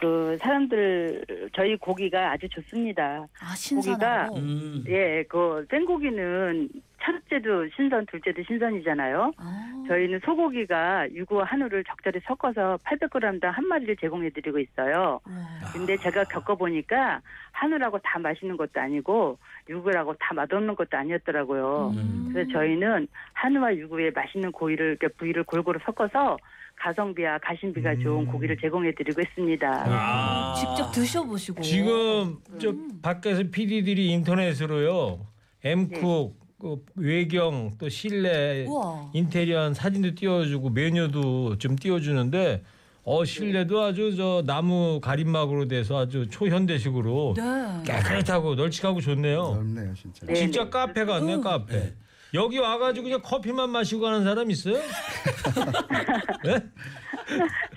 [0.00, 3.26] 그 사람들 저희 고기가 아주 좋습니다.
[3.40, 4.36] 아 신선하고.
[4.36, 4.84] 음.
[4.88, 6.68] 예, 그 생고기는
[7.02, 9.32] 첫째도 신선, 둘째도 신선이잖아요.
[9.36, 9.84] 아.
[9.88, 15.20] 저희는 소고기가 유구와 한우를 적절히 섞어서 800g당 한 마리를 제공해드리고 있어요.
[15.24, 15.72] 와.
[15.72, 17.20] 근데 제가 겪어보니까
[17.52, 21.92] 한우라고 다 맛있는 것도 아니고 유구라고 다 맛없는 것도 아니었더라고요.
[21.94, 22.30] 음.
[22.32, 26.36] 그래서 저희는 한우와 유구의 맛있는 고기를 이렇게 부위를 골고루 섞어서
[26.80, 29.84] 가성비와 가심비가 좋은 고기를 제공해드리고 있습니다.
[29.86, 30.54] 아.
[30.58, 31.60] 직접 드셔보시고.
[31.60, 35.26] 지금 저 밖에서 PD들이 인터넷으로요
[35.62, 39.10] M쿡 그 외경 또 실내 우와.
[39.14, 42.62] 인테리어 사진도 띄워주고 메뉴도 좀 띄워주는데
[43.02, 47.42] 어 실내도 아주 저 나무 가림막으로 돼서 아주 초현대식으로 네.
[47.84, 49.54] 깨끗하고 널찍하고 좋네요.
[49.54, 50.26] 넓네요, 진짜.
[50.26, 50.34] 네.
[50.34, 51.94] 진짜 카페 같네 카페.
[52.34, 54.76] 여기 와가지고 그냥 커피만 마시고 가는 사람 있어요?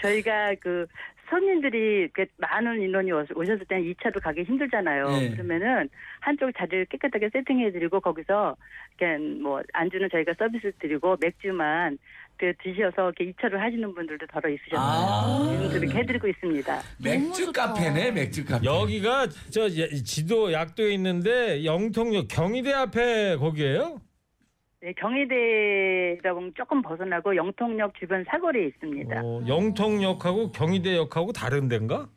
[0.02, 0.86] 저희가 그
[1.30, 5.10] 손님들이 그 많은 인원이 오- 오셨을 때는 2차도 가기 힘들잖아요.
[5.10, 5.30] 네.
[5.32, 5.89] 그러면은
[6.20, 8.56] 한쪽 자리를 깨끗하게 세팅해드리고 거기서
[9.00, 11.98] 이렇게 뭐 안주는 저희가 서비스 드리고 맥주만
[12.38, 14.80] 그 드셔서 이렇게 2차를 하시는 분들도 더러 있으셨어요.
[14.80, 15.70] 아.
[15.72, 16.82] 그렇게 해드리고 있습니다.
[17.04, 17.52] 맥주.
[17.52, 18.66] 카페네 맥주 카페.
[18.66, 24.02] 여기가 저 예- 지도 약도에 있는데 영통역 경희대 앞에 거기에요?
[24.84, 29.22] 네, 경희대라고 조금 벗어나고 영통역 주변 사거리에 있습니다.
[29.24, 32.10] 어, 영통역하고 경희대역하고 다른 데인가?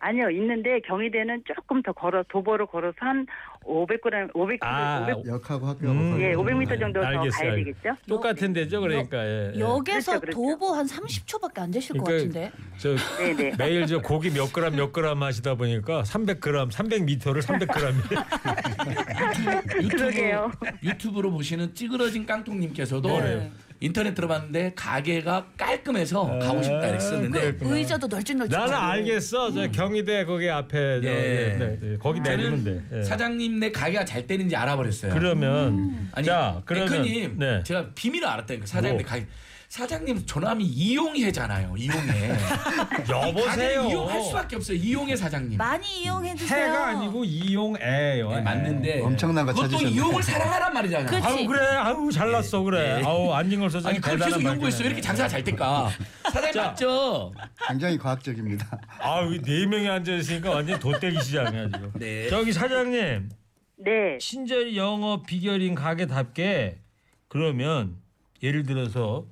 [0.00, 3.26] 아니요, 있는데 경희대는 조금 더 걸어 도보로 걸어서 한
[3.64, 6.20] 500g, 500km, 아, 500, 역하고 학교하고 음.
[6.20, 7.64] 예, 500m 정도 더 알겠어요, 가야 알겠어요.
[7.64, 7.96] 되겠죠?
[8.06, 9.26] 똑같은 데죠, 그러니까.
[9.26, 9.58] 예, 예.
[9.60, 10.36] 역에서 그렇죠, 그렇죠.
[10.38, 12.52] 도보 한 30초밖에 안 되실 것 그러니까 같은데.
[12.78, 13.56] 저 네네.
[13.58, 17.94] 매일 저 고기 몇 그램 몇 그램 하시다 보니까 300g, 300m를 300g이
[19.82, 20.52] 유튜브 그러게요.
[20.82, 23.50] 유튜브로 보시는 찌그러진 깡통님께서도 네.
[23.80, 28.56] 인터넷 들어봤는데 가게가 깔끔해서 가고 싶다 이렇게 썼는데 의자도 널찍널찍.
[28.58, 29.52] 나는 알겠어.
[29.52, 31.12] 저 경희대 거기 앞에 저, 예.
[31.12, 32.82] 예, 네, 네, 거기 내리면 돼.
[32.92, 33.02] 예.
[33.04, 35.14] 사장님 내 가게가 잘 되는지 알아버렸어요.
[35.14, 37.62] 그러면 아니, 자, 그러면 앵커님, 네.
[37.62, 39.06] 제가 비밀을 알았다니까 사장님 뭐?
[39.06, 39.26] 가게.
[39.68, 41.74] 사장님 조남이 이용해잖아요.
[41.76, 42.30] 이용해.
[43.10, 43.84] 여보세요.
[43.86, 44.78] 이용할 수밖에 없어요.
[44.78, 45.58] 이용해 사장님.
[45.58, 46.64] 많이 이용해 주세요.
[46.64, 48.30] 해가 아니고 이용애요.
[48.30, 49.94] 네, 맞는데 엄청난 거 그것도 찾으셨네.
[49.94, 51.06] 이용을 사랑하란 말이잖아요.
[51.10, 51.26] 그치.
[51.26, 53.00] 아우 그래, 아우 잘났어 그래.
[53.00, 53.04] 예.
[53.04, 54.86] 아우 안진걸 소장 아니 그걸 계속 연구했어요.
[54.86, 55.90] 이렇게 장사 가 잘 될까?
[56.24, 56.62] 사장님 자.
[56.68, 57.32] 맞죠?
[57.68, 58.80] 굉장히 과학적입니다.
[59.00, 61.92] 아우 네 명이 앉아 있으니까 완전 돗대기 시장이야 지금.
[62.00, 62.28] 네.
[62.30, 63.28] 저기 사장님
[63.84, 64.16] 네.
[64.18, 66.78] 친절 영업 비결인 가게답게
[67.28, 67.96] 그러면
[68.42, 69.26] 예를 들어서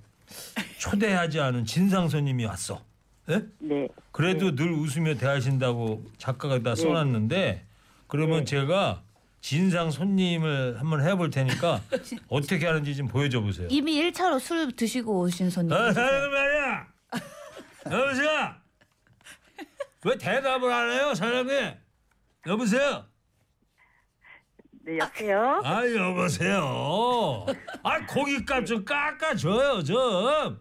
[0.78, 2.82] 초대하지 않은 진상 손님이 왔어.
[3.28, 3.42] 예?
[3.58, 3.88] 네.
[4.12, 7.64] 그래도 늘 웃으며 대하신다고 작가가 다 써놨는데
[8.06, 9.02] 그러면 제가
[9.40, 11.80] 진상 손님을 한번 해볼 테니까
[12.28, 13.68] 어떻게 하는지 좀 보여줘 보세요.
[13.70, 15.72] 이미 1차로 술 드시고 오신 손님.
[15.72, 16.86] 어, 사장님 말이야.
[17.90, 18.54] 여보세요.
[20.04, 21.72] 왜 대답을 안 해요, 사장님?
[22.46, 23.04] 여보세요.
[24.87, 25.61] 네, 여보세요.
[25.64, 27.44] 아 여보세요.
[27.83, 30.59] 아 고깃값 좀 깎아줘요 좀.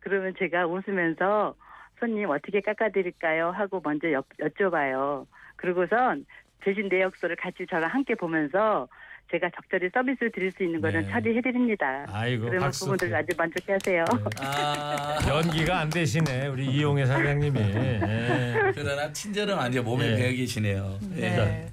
[0.00, 1.54] 그러면 제가 웃으면서
[2.00, 3.50] 손님 어떻게 깎아드릴까요?
[3.50, 5.26] 하고 먼저 여, 여쭤봐요.
[5.56, 6.24] 그러고선
[6.62, 8.88] 대신 내역서를 같이 저랑 함께 보면서
[9.30, 11.10] 제가 적절히 서비스를 드릴 수 있는 거는 네.
[11.10, 12.06] 처리해드립니다.
[12.08, 12.86] 아이고 그러면 박수.
[12.86, 14.04] 그분들 아주 만족해하세요.
[14.40, 17.58] 아, 연기가 안 되시네 우리 이용혜 사장님이.
[17.60, 18.72] 예.
[18.74, 19.82] 그러나 친절은 아니죠.
[19.82, 20.16] 몸에 예.
[20.16, 20.98] 배어 계시네요.
[21.16, 21.20] 예.
[21.20, 21.68] 네.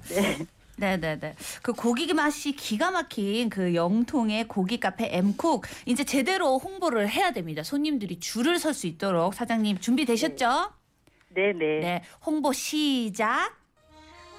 [0.82, 1.36] 네네네.
[1.62, 7.62] 그 고기 맛이 기가 막힌 그 영통의 고기 카페 M쿡 이제 제대로 홍보를 해야 됩니다.
[7.62, 10.72] 손님들이 줄을 설 수 있도록 사장님 준비되셨죠?
[11.34, 11.58] 네네.
[11.58, 12.02] 네.
[12.24, 13.54] 홍보 시작.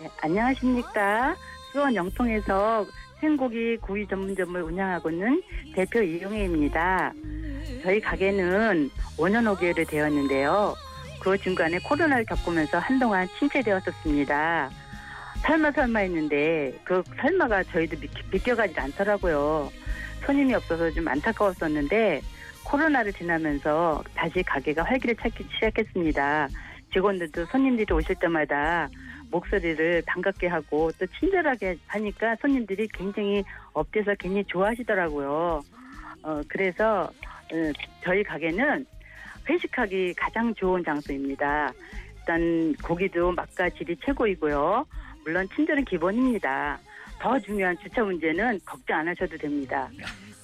[0.02, 1.36] 네, 안녕하십니까.
[1.72, 2.86] 수원 영통에서
[3.22, 5.42] 생고기 구이 전문점을 운영하고 있는
[5.76, 7.14] 대표 이용혜입니다.
[7.84, 10.74] 저희 가게는 5년 5개월이 되었는데요.
[11.22, 14.72] 그 중간에 코로나를 겪으면서 한동안 침체되었었습니다.
[15.44, 19.72] 설마 설마 했는데 그 설마가 저희도 믿, 믿겨가지 않더라고요.
[20.26, 22.22] 손님이 없어서 좀 안타까웠었는데
[22.66, 26.48] 코로나를 지나면서 다시 가게가 활기를 찾기 시작했습니다.
[26.94, 28.88] 직원들도 손님들이 오실 때마다
[29.30, 35.62] 목소리를 반갑게 하고 또 친절하게 하니까 손님들이 굉장히 업돼서 굉장히 좋아하시더라고요.
[36.24, 37.02] 어, 그래서
[37.52, 37.72] 어,
[38.04, 38.86] 저희 가게는
[39.50, 41.74] 회식하기 가장 좋은 장소입니다.
[42.20, 44.86] 일단 고기도 맛과 질이 최고이고요.
[45.24, 46.80] 물론 친절은 기본입니다.
[47.20, 49.90] 더 중요한 주차 문제는 걱정 안 하셔도 됩니다.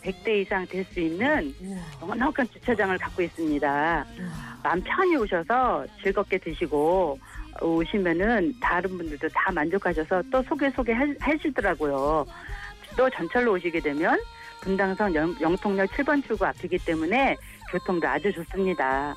[0.04, 1.54] 100대 이상 될 수 있는
[2.00, 4.06] 넉넉한 주차장을 갖고 있습니다.
[4.64, 7.20] 마음 편히 오셔서 즐겁게 드시고
[7.62, 12.26] 오시면은 다른 분들도 다 만족하셔서 또 소개 소개 하- 하시더라고요.
[12.96, 14.18] 또 전철로 오시게 되면
[14.62, 17.36] 분당선 영, 영통역 7번 출구 앞이기 때문에
[17.72, 19.14] 교통도 아주 좋습니다.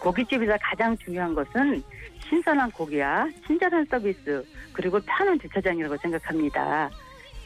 [0.00, 1.82] 고깃집에서 가장 중요한 것은
[2.28, 6.90] 신선한 고기와 친절한 서비스 그리고 편한 주차장이라고 생각합니다.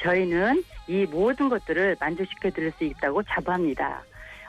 [0.03, 4.03] 저희는 이 모든 것들을 만족시켜 드릴 수 있다고 자부합니다.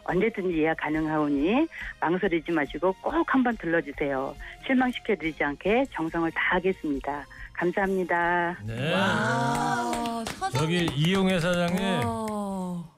[0.03, 1.67] 언제든지 예약 가능하오니
[1.99, 4.35] 망설이지 마시고 꼭 한번 들러주세요.
[4.65, 7.25] 실망시켜 드리지 않게 정성을 다하겠습니다.
[7.53, 8.57] 감사합니다.
[8.65, 8.93] 네.
[8.95, 12.90] 아, 저기 이용혜 사장님 와.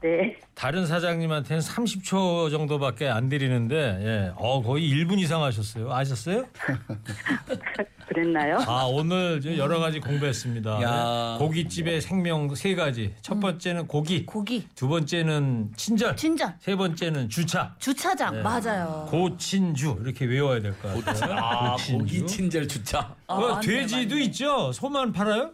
[0.00, 0.36] 네.
[0.54, 4.32] 다른 사장님한테는 30초 정도밖에 안 드리는데 예.
[4.36, 5.92] 어 거의 1분 이상 하셨어요.
[5.92, 6.44] 아셨어요?
[8.08, 8.58] 그랬나요?
[8.66, 10.82] 아 오늘 저 여러 가지 공부했습니다.
[10.82, 11.34] 야.
[11.34, 11.38] 예.
[11.44, 13.14] 고깃집의 생명 세 가지.
[13.22, 17.74] 첫 번째는 고기, 고기, 두 번째는 친절, 친절, 세 번째는 주차.
[17.78, 18.42] 주차장 네.
[18.42, 19.06] 맞아요.
[19.10, 21.34] 고친주 이렇게 외워야 될 것 같아요.
[21.38, 21.98] 아, 고친주.
[21.98, 23.14] 고기 친절 주차.
[23.26, 24.24] 아, 그 맞네, 돼지도 맞네.
[24.26, 24.72] 있죠.
[24.72, 25.50] 소만 팔아요?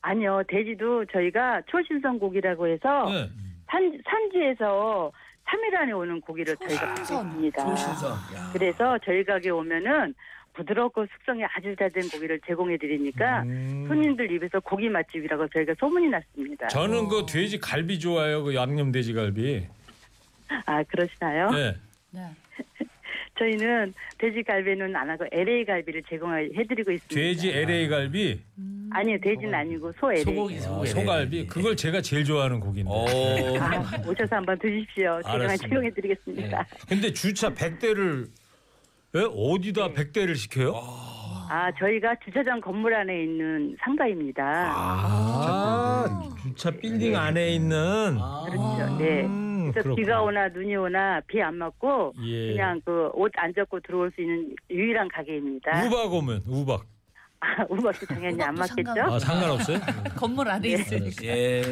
[0.00, 0.42] 아니요.
[0.48, 3.30] 돼지도 저희가 초신선 고기라고 해서 네.
[3.74, 5.10] 산, 산지에서
[5.46, 6.94] 3일 안에 오는 고기를 저희가.
[8.36, 8.50] 야.
[8.52, 10.14] 그래서 저희 가게 오면은
[10.54, 13.84] 부드럽고 숙성이 아주 잘 된 고기를 제공해 드리니까 음.
[13.88, 16.68] 손님들 입에서 고기 맛집이라고 저희가 소문이 났습니다.
[16.68, 18.44] 저는 그 돼지 갈비 좋아해요.
[18.44, 19.66] 그 양념 돼지 갈비.
[20.66, 21.50] 아 그러시나요?
[21.50, 21.74] 네.
[22.12, 22.20] 네.
[23.38, 27.14] 저희는 돼지 갈비는 안 하고 LA 갈비를 제공해 드리고 있습니다.
[27.14, 28.40] 돼지 LA 갈비,
[28.92, 30.22] 아니요, 돼지는 아니고 소 LA.
[30.24, 30.88] 소고기 아, 소고기.
[30.90, 31.46] 소갈비.
[31.46, 32.90] 그걸 제가 제일 좋아하는 고기인데.
[32.90, 33.04] 오.
[33.60, 35.20] 아, 오셔서 한번 드십시오.
[35.22, 35.68] 제가 알았습니다.
[35.68, 36.66] 제공해 드리겠습니다.
[36.88, 38.28] 근데 주차 100대를
[39.16, 39.20] 예?
[39.20, 40.74] 어디다 100대를 시켜요?
[41.50, 44.42] 아, 저희가 주차장 건물 안에 있는 상가입니다.
[44.72, 48.96] 아, 주차 빌딩 안에 있는 그렇죠.
[48.98, 49.22] 네.
[49.66, 49.94] 음, 그래서.
[49.94, 52.52] 비가 오나 눈이 오나 비 안 맞고 예.
[52.52, 55.86] 그냥 그 옷 안 젖고 들어올 수 있는 유일한 가게입니다.
[55.86, 56.86] 우박 오면 우박.
[57.40, 58.94] 아, 우박도 당연히 안 우박도 맞겠죠?
[58.94, 59.78] 상관- 아, 상관없어요?
[60.16, 61.24] 건물 안에 있으니까.
[61.26, 61.62] 예.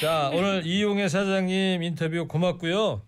[0.00, 3.02] 자, 오늘 이용혜 사장님 인터뷰 고맙고요.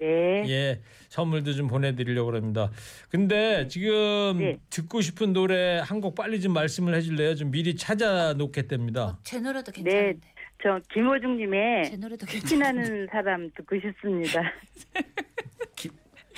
[0.00, 0.44] 네.
[0.48, 2.70] 예, 선물도 좀 보내드리려고 합니다.
[3.10, 4.56] 근데 지금 네.
[4.70, 7.34] 듣고 싶은 노래 한 곡 빨리 좀 말씀을 해줄래요?
[7.34, 9.18] 좀 미리 찾아 놓겠답니다.
[9.24, 9.82] 제 노래도 네.
[9.82, 10.20] 괜찮은데.
[10.62, 11.98] 저 김호중님의.
[12.48, 14.42] 피나는 사람 듣고 싶습니다.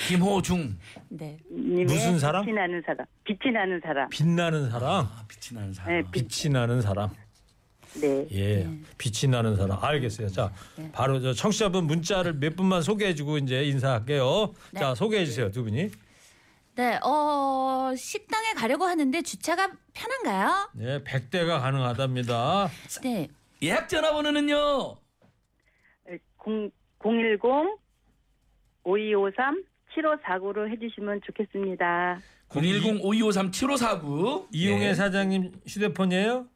[0.08, 0.76] 김호중.
[1.10, 1.38] 네.
[1.50, 2.44] 님의 무슨 사람?
[2.44, 3.06] 빛이 나는 사람.
[3.24, 4.08] 빛이 나는 사람.
[4.08, 5.92] 빛나는 사람, 아, 빛이 나는 사람.
[5.92, 6.28] 네, 빛.
[6.28, 7.10] 빛이 나는 사람.
[8.00, 8.26] 네.
[8.32, 9.82] 예, 빛이 나는 사람.
[9.82, 10.28] 알겠어요.
[10.28, 10.52] 자,
[10.92, 14.54] 바로 저 청취자분 문자를 몇 분만 소개해 주고 이제 인사할게요.
[14.72, 14.80] 네.
[14.80, 15.90] 자, 소개해 주세요, 두 분이.
[16.76, 16.98] 네.
[17.02, 20.70] 어, 식당에 가려고 하는데 주차가 편한가요?
[20.74, 22.70] 네, 100대가 가능하답니다.
[23.02, 23.28] 네.
[23.62, 24.96] 예약 전화번호는요.
[26.46, 27.40] 0, 010
[28.84, 32.20] 5253 7549로 해주시면 좋겠습니다.
[32.48, 34.46] 010-5253-7549.
[34.52, 34.94] 이용혜 예.
[34.94, 36.46] 사장님 휴대폰이에요?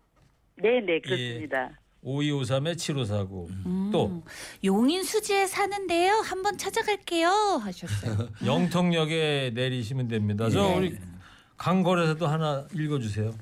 [0.57, 1.71] 네, 네, 그렇습니다.
[2.05, 3.91] 5253에 7549.
[3.93, 4.23] 또
[4.65, 6.15] 용인 수지에 사는데요.
[6.25, 7.29] 한번 찾아갈게요.
[7.29, 8.29] 하셨어요.
[8.45, 10.51] 영통역에 내리시면 됩니다.
[10.51, 10.75] 저 예.
[10.75, 10.99] 우리
[11.57, 13.33] 강거래사도 하나 읽어 주세요.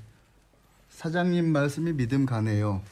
[0.90, 2.83] 사장님 말씀이 믿음 가네요.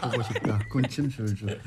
[0.00, 0.58] 보고 싶다.
[0.70, 1.60] 군침 줄줄.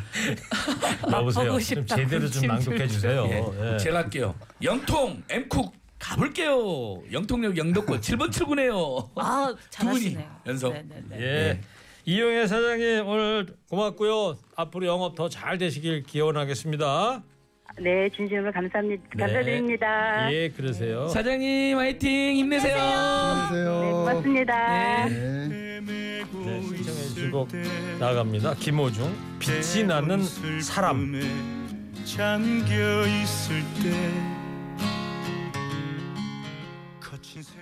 [1.11, 1.45] 여보세요.
[1.51, 1.95] 좀 싶다.
[1.95, 3.25] 제대로 좀 낭독해 주세요.
[3.29, 3.73] 예.
[3.73, 3.77] 예.
[3.77, 4.35] 제가 할게요.
[4.61, 7.01] 영통 엠쿡 가볼게요.
[7.11, 9.11] 영통역 영덕고 7번 출구네요.
[9.15, 10.41] 아, 두 분이 잘하시네요.
[10.47, 10.73] 연속.
[10.73, 11.19] 네네네.
[11.21, 11.61] 예.
[12.05, 14.37] 이용혜 사장님 오늘 고맙고요.
[14.55, 17.21] 앞으로 영업 더 잘 되시길 기원하겠습니다.
[17.79, 19.03] 네, 진심으로 감사합니다.
[19.15, 19.23] 네.
[19.23, 20.31] 감사드립니다.
[20.33, 21.07] 예, 그러세요.
[21.07, 22.77] 사장님 화이팅 힘내세요.
[22.77, 23.81] 안녕하세요.
[23.81, 25.05] 네, 고맙습니다.
[25.07, 25.79] 네.
[25.81, 26.23] 네,
[26.61, 27.49] 신청해 주신 곡
[27.99, 28.55] 나갑니다.
[28.55, 30.23] 김호중 빛이 나는
[30.61, 31.19] 사람.
[32.05, 32.75] 잠겨
[33.07, 33.91] 있을 때
[36.99, 37.61] 거친 세상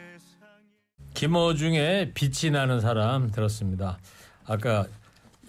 [1.13, 3.99] 김어중의 빛이 나는 사람 들었습니다.
[4.45, 4.85] 아까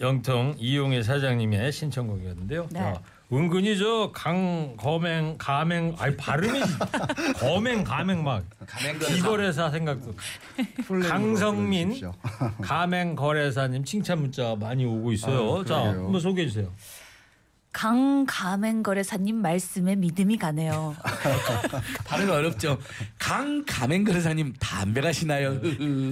[0.01, 2.67] 영통 이용의 사장님의 신청곡이었는데요.
[2.71, 2.79] 네.
[2.79, 3.01] 자,
[3.33, 6.59] 은근히 저 강거맹 가맹 아니 발음이
[7.39, 9.15] 거맹 가맹 막 가맹거래사.
[9.15, 10.13] 기거래사 생각도
[11.07, 12.01] 강성민.
[12.61, 15.61] 가맹 거래사님 칭찬 문자 많이 오고 있어요.
[15.61, 15.77] 아, 자.
[15.81, 16.67] 한번 소개해 주세요.
[17.73, 20.93] 강가맹 거래사님 말씀에 믿음이 가네요.
[22.05, 22.77] 발음이 어렵죠.
[23.17, 25.57] 강 가맹 거래사님 담배 가시나요?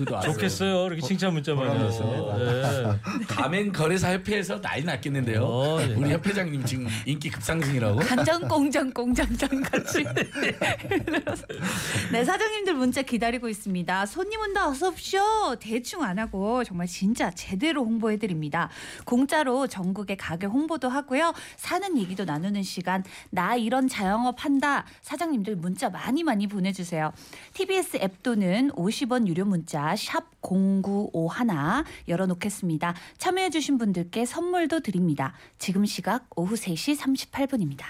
[0.09, 0.33] 왔어요.
[0.33, 0.85] 좋겠어요.
[0.87, 2.35] 이렇게 칭찬 문자 많이 왔어요.
[2.39, 3.25] 예.
[3.27, 5.43] 가맹 거래사 협회에서 난리 났겠는데요.
[5.43, 5.93] 어, 예.
[5.95, 7.99] 우리 협회장님 지금 인기 급상승이라고.
[7.99, 10.05] 간장 공장 공장장 같이.
[12.13, 14.05] 네 사장님들 문자 기다리고 있습니다.
[14.05, 15.55] 손님 온다 어서 오십시오.
[15.59, 18.69] 대충 안 하고 정말 진짜 제대로 홍보해 드립니다.
[19.03, 21.33] 공짜로 전국에 가게 홍보도 하고요.
[21.57, 23.03] 사는 얘기도 나누는 시간.
[23.29, 24.85] 나 이런 자영업 한다.
[25.01, 27.11] 사장님들 문자 많이 많이 보내주세요.
[27.53, 32.95] TBS 앱 또는 50원 유료 문자 샵 0951 열어놓겠습니다.
[33.17, 35.33] 참여해주신 분들께 선물도 드립니다.
[35.57, 37.85] 지금 시각 오후 3시 38분입니다.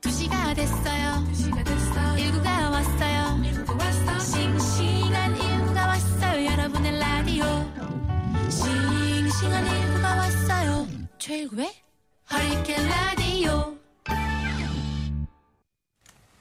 [0.00, 1.35] 두시가 됐어요.
[9.46, 10.86] 싱싱한 일구가 왔어요.
[11.18, 11.72] 최일구의
[12.32, 13.76] 허리케인 라디오.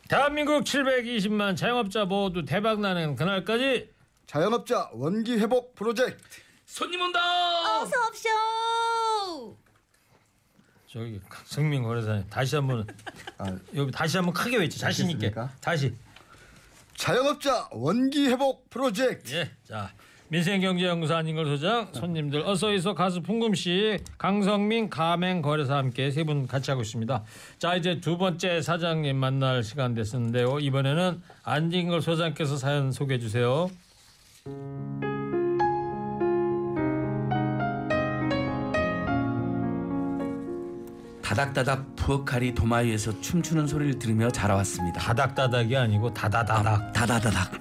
[0.07, 3.91] 대한민국 720만 자영업자 모두 대박 나는 그날까지
[4.25, 6.17] 자영업자 원기 회복 프로젝트.
[6.65, 7.19] 손님 온다.
[7.81, 9.57] 어서 옵쇼.
[10.87, 12.87] 저기 강성민 거래사님 다시 한번
[13.37, 15.31] 아, 여기 다시 한번 크게 외치 자신 있게?
[15.61, 15.93] 다시
[16.95, 19.35] 자영업자 원기 회복 프로젝트.
[19.35, 19.93] 예, 자
[20.29, 26.47] 민생경제연구소 안인걸 소장 손님들 어서 있어 가수 풍금 씨 강성민 가맹 거래사 함께 세 분
[26.47, 27.23] 같이 하고 있습니다.
[27.59, 30.59] 자 이제 두 번째 사장님 만날 시간 됐었는데요.
[30.59, 33.69] 이번에는 안진걸 소장께서 사연 소개해 주세요.
[41.21, 44.99] 다닥다닥 부엌칼이 도마 위에서 춤추는 소리를 들으며 자라왔습니다.
[45.01, 46.93] 다닥다닥이 아니고 다다다닥.
[46.93, 47.51] 다다다닥.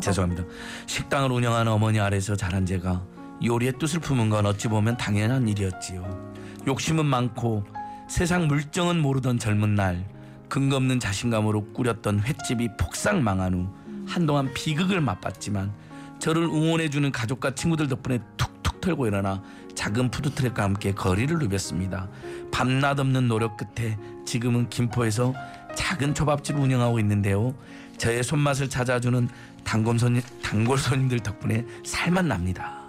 [0.00, 0.44] 죄송합니다.
[0.86, 3.02] 식당을 운영하는 어머니 아래서 자란 제가
[3.44, 6.32] 요리의 뜻을 품은 건 어찌 보면 당연한 일이었지요.
[6.66, 7.64] 욕심은 많고
[8.08, 10.04] 세상 물정은 모르던 젊은 날
[10.48, 13.68] 근거 없는 자신감으로 꾸렸던 횟집이 폭삭 망한 후
[14.06, 15.72] 한동안 비극을 맛봤지만
[16.18, 19.42] 저를 응원해주는 가족과 친구들 덕분에 툭툭 털고 일어나
[19.74, 22.08] 작은 푸드트랙과 함께 거리를 누볐습니다.
[22.52, 25.34] 밤낮 없는 노력 끝에 지금은 김포에서
[25.74, 27.54] 작은 초밥집을 운영하고 있는데요.
[27.98, 29.28] 저의 손맛을 찾아주는
[29.64, 32.80] 단골 손님, 단골 손님들 덕분에 살만 납니다.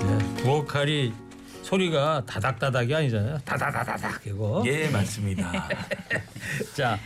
[0.00, 1.12] 네, 부엌칼이
[1.62, 3.38] 소리가 다닥다닥이 아니잖아요.
[3.44, 4.62] 다다다다닥 이거.
[4.66, 5.68] 예, 맞습니다.
[6.74, 6.96] 자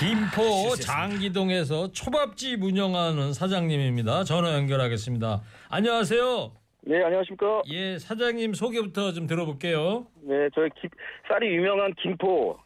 [0.00, 4.24] 김포 장기동에서 초밥집 운영하는 사장님입니다.
[4.24, 5.42] 전화 연결하겠습니다.
[5.68, 6.52] 안녕하세요.
[6.82, 7.62] 네, 안녕하십니까.
[7.70, 10.06] 예, 사장님 소개부터 좀 들어볼게요.
[10.22, 10.88] 네, 저희 김,
[11.28, 12.58] 쌀이 유명한 김포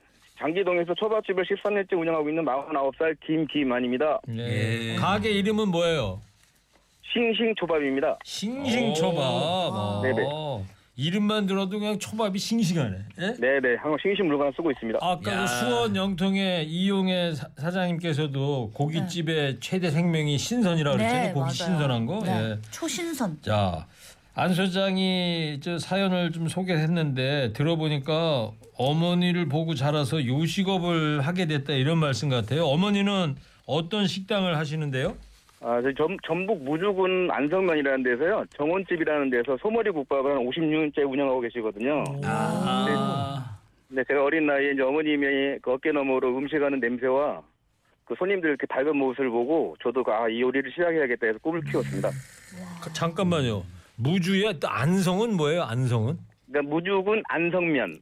[0.52, 4.20] 장기동에서 초밥집을 13년째 운영하고 있는 49살 김기만입니다.
[4.36, 4.92] 예.
[4.92, 4.96] 예.
[4.96, 6.20] 가게 이름은 뭐예요?
[7.12, 8.18] 싱싱초밥입니다.
[8.24, 9.18] 싱싱초밥.
[9.20, 10.00] 어.
[10.02, 10.22] 네네.
[10.96, 12.96] 이름만 들어도 그냥 초밥이 싱싱하네.
[13.20, 13.34] 예?
[13.38, 14.98] 네네, 항상 싱싱 물건을 쓰고 있습니다.
[15.00, 15.40] 아까 야.
[15.40, 21.22] 그 수원 영통의 이용의 사- 사장님께서도 고깃집의 최대 생명이 신선이라고 그랬잖아요.
[21.28, 21.52] 네, 고기 맞아요.
[21.52, 22.20] 신선한 거.
[22.24, 22.30] 네.
[22.32, 22.58] 예.
[22.72, 23.38] 초신선.
[23.42, 23.86] 자,
[24.34, 32.30] 안 소장이 저 사연을 좀 소개했는데 들어보니까 어머니를 보고 자라서 요식업을 하게 됐다 이런 말씀
[32.30, 32.64] 같아요.
[32.64, 35.14] 어머니는 어떤 식당을 하시는데요?
[35.60, 42.02] 아, 저희 전, 전북 무주군 안성면이라는 데서요, 정원집이라는 데서 소머리 국밥을 한 56년째 운영하고 계시거든요.
[42.24, 43.58] 아,
[43.88, 47.42] 네, 제가 어린 나이에 이제 어머님이 그 어깨 너머로 음식하는 냄새와
[48.06, 52.10] 그 손님들 이렇게 밝은 모습을 보고 저도 그, 아, 이 요리를 시작해야겠다 해서 꿈을 키웠습니다.
[52.82, 53.62] 그, 잠깐만요.
[54.02, 55.62] 무주의 또 안성은 뭐예요?
[55.62, 56.18] 안성은?
[56.50, 58.00] 그러니까 무죽은 안성면.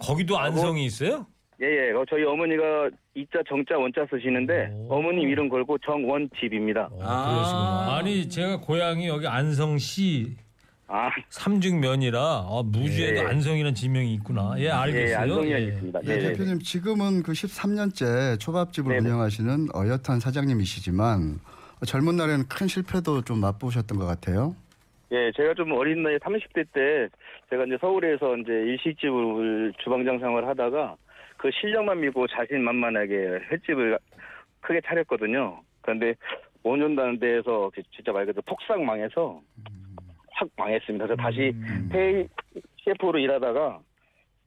[0.00, 1.26] 거기도 안성이 있어요?
[1.62, 1.92] 예, 예.
[1.92, 6.90] 어, 저희 어머니가 이자 정자 원자 쓰시는데 어머님 이름 걸고 정원집입니다.
[7.00, 7.96] 아, 그러시구나.
[7.96, 10.36] 아니 제가 고향이 여기 안성시
[10.88, 13.24] 아, 삼중면이라 아, 무주에도 예.
[13.26, 14.54] 안성이라는 지명이 있구나.
[14.58, 15.08] 예, 알겠어요.
[15.10, 15.64] 예, 안성면 예.
[15.66, 16.00] 있습니다.
[16.02, 19.08] 네, 대표님 지금은 그 13년째 초밥집을 네네.
[19.08, 21.38] 운영하시는 어엿한 사장님이시지만
[21.86, 24.56] 젊은 날에는 큰 실패도 좀 맛보셨던 것 같아요.
[25.12, 27.08] 예, 제가 좀 어린 나이 30대 때
[27.50, 30.96] 제가 이제 서울에서 이제 일식집을 주방장 생활을 하다가
[31.36, 33.98] 그 실력만 믿고 자신만만하게 횟집을
[34.60, 35.60] 크게 차렸거든요.
[35.82, 36.14] 그런데
[36.64, 39.40] 5년 다는 데에서 진짜 말 그대로 폭삭 망해서
[40.32, 41.06] 확 망했습니다.
[41.06, 41.54] 그래서 다시
[41.90, 42.26] 페이
[42.84, 43.80] 셰프로 일하다가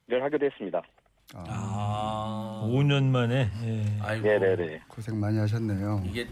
[0.07, 0.81] 일을 하게 됐습니다.
[1.35, 3.47] 아, 5년 만에.
[3.65, 3.83] 예.
[4.01, 4.25] 아이고.
[4.27, 4.81] 네네네.
[4.87, 6.01] 고생 많이 하셨네요.
[6.05, 6.25] 이게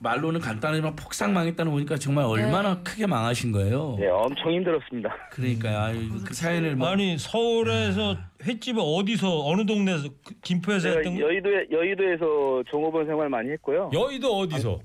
[0.00, 3.96] 말로는 간단하지만 폭삭 망했다는 거니까 정말 얼마나 크게 망하신 거예요.
[3.98, 5.28] 네, 엄청 힘들었습니다.
[5.30, 5.78] 그러니까요.
[5.78, 11.20] 아유, 그 사연을 뭐 아니 서울에서 횟집을 어디서 어느 동네에서 그 김포에서 제가 했던 거?
[11.20, 13.90] 여의도에 여의도에서 종업원 생활 많이 했고요.
[13.92, 14.80] 여의도 어디서?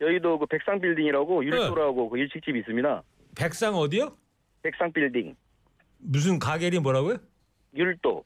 [0.00, 3.02] 여의도 그 백상 빌딩이라고 율도라고 그 일식집이 있습니다.
[3.36, 4.16] 백상 어디요?
[4.62, 5.34] 백상 빌딩
[5.98, 7.16] 무슨 가게 이름이 뭐라고요?
[7.76, 8.24] 율도.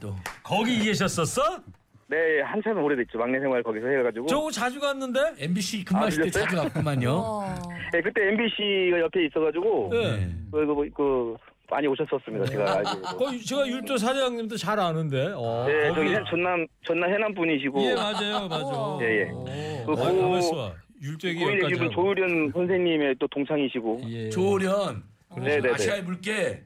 [0.00, 1.60] 또 거기 계셨었어?
[2.06, 3.18] 네, 한참 오래됐죠.
[3.18, 4.26] 막내 생활 거기서 해가지고.
[4.26, 5.20] 저 자주 갔는데.
[5.38, 6.44] MBC 근무하실 때 그랬어요?
[6.44, 7.56] 자주 갔구만요.
[7.92, 9.88] 네, 그때 MBC가 옆에 있어가지고.
[9.92, 10.28] 네.
[10.52, 11.36] 그, 그, 그,
[11.70, 12.44] 많이 오셨었습니다.
[12.44, 13.02] 제가 알기로.
[13.18, 15.32] 거기 제가 율도 사장님도 잘 아는데.
[15.34, 17.82] 어, 네, 거기- 저기 해- 전남, 전남 해남 분이시고.
[17.82, 18.98] 예 맞아요 맞아.
[19.00, 19.30] 예, 예.
[19.30, 19.44] 어,
[19.86, 21.90] 그 아, 고- 얘기 고인의 하고.
[21.90, 24.00] 조유련 선생님의 또 동창이시고.
[24.08, 24.28] 예.
[24.28, 25.02] 조련
[25.36, 25.70] 네네네.
[25.72, 26.60] 아시아의 물개.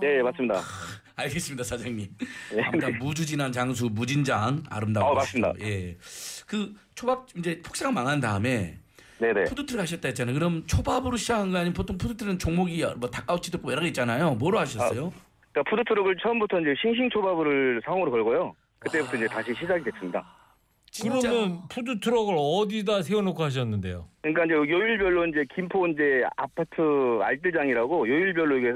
[0.00, 0.60] 네, 맞습니다.
[1.16, 2.08] 알겠습니다, 사장님.
[2.54, 2.62] 네.
[2.62, 5.14] 아무튼 무주 진안 장수 무진장 아름다운 어.
[5.14, 5.52] 맞습니다.
[5.60, 5.96] 예.
[6.46, 8.78] 그 초밥 이제 폭삭 망한 다음에
[9.18, 9.44] 네네.
[9.44, 10.34] 푸드트럭 하셨다 했잖아요.
[10.34, 14.34] 그럼 초밥으로 시작한 거 아니면 보통 푸드트럭은 종목이 뭐 닭꼬치도 있고 여러 개 있잖아요.
[14.34, 15.12] 뭐로 하셨어요?
[15.52, 18.54] 그러니까 푸드트럭을 처음부터 이제 싱싱 초밥을 상호로 걸고요.
[18.80, 20.24] 그때부터 이제 다시 시작이 됐습니다.
[21.02, 24.08] 그러면 푸드 트럭을 어디다 세워놓고 하셨는데요?
[24.22, 28.72] 그러니까 이제 요일별로 이제 김포 이제 아파트 알뜰장이라고 요일별로 이게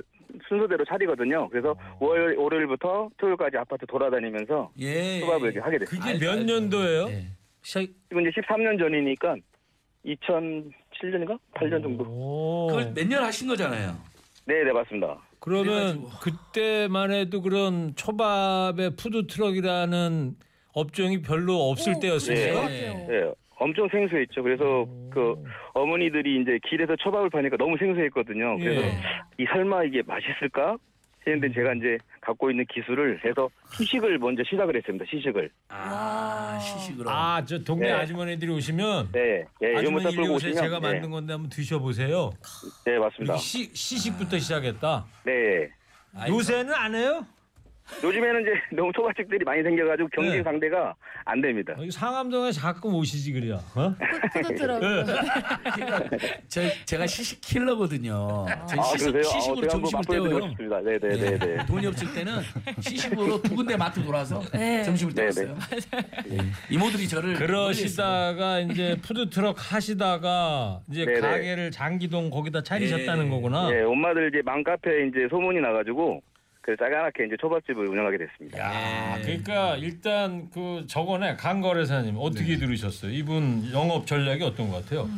[0.49, 1.49] 순서대로 차리거든요.
[1.49, 5.21] 그래서 월 월요일부터 토요일까지 아파트 돌아다니면서 예.
[5.21, 6.07] 초밥을 이렇게 하게 됐습니다.
[6.13, 7.09] 그게 몇 년도예요?
[7.09, 7.27] 예.
[7.63, 7.81] 시작.
[8.09, 9.37] 지금 이제 13년 전이니까
[10.05, 12.05] 2007년인가 8년 정도.
[12.09, 12.67] 오.
[12.69, 13.97] 그걸 몇 년 하신 거잖아요.
[14.47, 15.19] 네, 네 맞습니다.
[15.41, 16.09] 그러면 그래가지고.
[16.21, 20.37] 그때만 해도 그런 초밥의 푸드 트럭이라는
[20.73, 22.37] 업종이 별로 없을 때였어요.
[22.69, 23.07] 네.
[23.09, 24.43] 네, 엄청 생소했죠.
[24.43, 25.35] 그래서 그
[25.75, 28.59] 어머니들이 이제 길에서 초밥을 파니까 너무 생소했거든요.
[28.59, 28.93] 그래서 예.
[29.39, 30.77] 이 설마 이게 맛있을까?
[31.27, 35.05] 했는데 제가 이제 갖고 있는 기술을 해서 시식을 먼저 시작을 했습니다.
[35.11, 35.51] 시식을.
[35.69, 37.11] 아, 시식으로.
[37.11, 37.93] 아, 저 동네 네.
[37.93, 40.51] 아주머니들이 오시면 네, 예, 아주머니 유모차 일리 끌고 오세요.
[40.53, 42.31] 오시면 제가 만든 건데 한번 드셔 보세요.
[42.85, 43.37] 네, 네 맞습니다.
[43.37, 45.05] 시, 시식부터 시작했다.
[45.25, 45.69] 네.
[46.15, 46.37] 아이고.
[46.37, 47.27] 요새는 안 해요?
[48.03, 50.43] 요즘에는 이제 너무 초밥집들이 많이 생겨가지고 경쟁 네.
[50.43, 51.75] 상대가 안 됩니다.
[51.79, 53.59] 여기 상암동에 가끔 오시지 그래요.
[53.75, 53.95] 어?
[54.33, 54.81] 푸드트럭.
[54.81, 55.05] 네.
[56.49, 58.47] 저, 제가 시식 킬러거든요.
[58.69, 59.23] 저 아, 시식, 그러세요?
[59.23, 60.49] 시식으로 아, 제가 한번 점심을 때워요.
[60.49, 60.81] 싶습니다.
[60.81, 61.67] 네, 네, 네, 네.
[61.67, 62.41] 돈이 없을 때는
[62.81, 64.83] 시식으로 두 군데 마트 돌아서 네.
[64.85, 65.57] 점심을 네, 때웠어요.
[66.31, 66.39] 예.
[66.71, 71.21] 이모들이 저를 그러시다가 이제 푸드 트럭 하시다가 이제 네네.
[71.21, 73.31] 가게를 장기동 거기다 차리셨다는 예.
[73.31, 73.71] 거구나.
[73.73, 76.23] 예, 엄마들 이제 맘카페에 이제 소문이 나가지고
[76.69, 78.59] 그래서 짜가맣게 이제 초밥집을 운영하게 됐습니다.
[78.59, 79.23] 야, 예.
[79.23, 83.11] 그러니까 일단 그 저번에 강거래사님 어떻게 들으셨어요?
[83.11, 85.09] 이분 영업 전략이 어떤 것 같아요?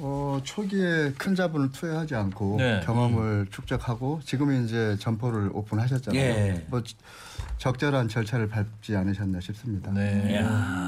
[0.00, 2.80] 어, 초기에 큰 자본을 투여하지 않고 네.
[2.84, 6.18] 경험을 축적하고 지금은 이제 점포를 오픈하셨잖아요.
[6.18, 6.64] 예.
[6.70, 6.96] 뭐 지-
[7.64, 9.92] 적절한 절차를 밟지 않으셨나 싶습니다.
[9.92, 10.42] 네.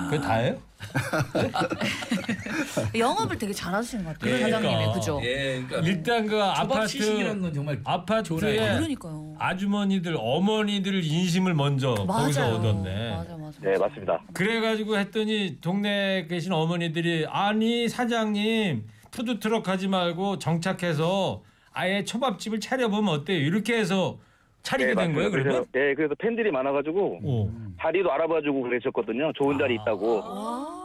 [0.09, 0.57] 그게 다예요?
[2.97, 4.39] 영업을 되게 잘하시는 것 같아요.
[4.39, 4.59] 그러니까.
[4.59, 5.21] 사장님이 그죠?
[5.23, 9.37] 예, 그러니까 일단 그 아파트 시식이라는 건 정말 아파트에 그러니까요.
[9.39, 12.55] 아주머니들 어머니들 인심을 먼저 거기서 맞아요.
[12.55, 13.11] 얻었네.
[13.17, 13.59] 맞아 맞아.
[13.61, 14.23] 네, 맞습니다.
[14.33, 21.43] 그래가지고 했더니 동네에 계신 어머니들이 아니 사장님 푸드 트럭 하지 말고 정착해서
[21.75, 23.37] 아예 초밥집을 차려보면 어때요?
[23.37, 24.19] 이렇게 해서
[24.63, 25.65] 차리게 된 거예요, 그래서, 그러면?
[25.73, 27.51] 네, 그래서 팬들이 많아가지고 오.
[27.81, 29.33] 자리도 알아봐주고 그러셨거든요.
[29.35, 30.23] 좋은 자리 있다고.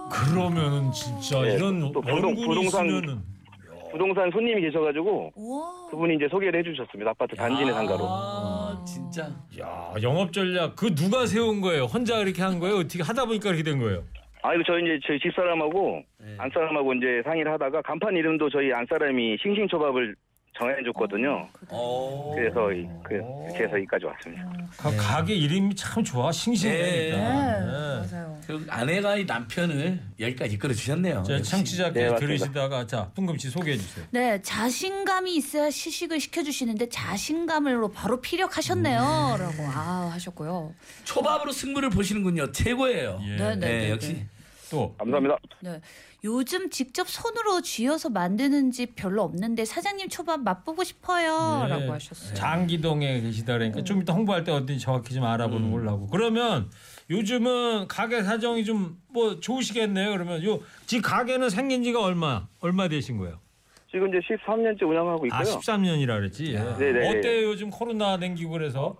[0.09, 3.17] 그러면은 진짜 네, 이런 또 부동- 부동산- 있으면은
[3.91, 5.88] 부동산 손님이 계셔가지고 우와.
[5.91, 7.11] 그분이 이제 소개를 해주셨습니다.
[7.11, 7.99] 아파트 단지 내 상가로.
[8.03, 9.30] 아, 진짜.
[9.59, 11.84] 야 영업 전략 그 누가 세운 거예요?
[11.84, 12.78] 혼자 이렇게 한 거예요?
[12.78, 14.03] 어떻게 하다 보니까 이렇게 된 거예요?
[14.43, 16.36] 아, 이거 저희 이제 저희 집 사람하고 네.
[16.38, 20.15] 안 사람하고 이제 상의를 하다가 간판 이름도 저희 안 사람이 싱싱초밥을
[20.57, 21.47] 정해줬거든요.
[21.69, 22.31] 어.
[22.35, 24.43] 그래서 이- 그 이렇게 해서 여기까지 왔습니다.
[24.77, 26.73] 가, 가게 이름이 참 좋아 싱싱해.
[26.77, 26.97] 네.
[27.07, 27.65] 일단.
[27.65, 28.11] 네.
[28.11, 28.37] 맞아요.
[28.47, 31.23] 그 아내가 이 남편을 여기까지 이끌어 주셨네요.
[31.23, 32.19] 자, 청취자께 네, 맞습니다.
[32.19, 34.05] 들으시다가 자 풍금 씨 소개해 주세요.
[34.11, 40.73] 네, 자신감이 있어야 시식을 시켜주시는데 자신감으로 바로 피력하셨네요라고 아 하셨고요.
[41.03, 42.51] 초밥으로 승부를 보시는군요.
[42.51, 43.19] 최고예요.
[43.23, 43.35] 예.
[43.35, 44.13] 네, 네, 네, 네, 역시.
[44.13, 44.27] 네.
[44.69, 45.37] 또 감사합니다.
[45.61, 45.79] 네.
[46.28, 51.89] 요즘 직접 손으로 쥐어서 만드는 집 별로 없는데 사장님 초밥 맛보고 싶어요라고 네.
[51.89, 52.34] 하셨어요.
[52.36, 56.69] 장기동에 계시다 그러니까 좀 이따 홍보할 때 어딘지 정확히 좀 알아보는 걸로 하고 그러면
[57.09, 60.11] 요즘은 가게 사정이 좀 뭐 좋으시겠네요.
[60.11, 63.39] 그러면 요 지금 가게는 생긴 지가 얼마 얼마 되신 거예요?
[63.97, 65.39] 지금 이제 13년째 운영하고 있고요.
[65.39, 66.53] 아 13년이라 그랬지.
[66.53, 66.59] 예.
[66.77, 67.09] 네네.
[67.09, 68.95] 어때요 요즘 코로나 댕기고 그래서?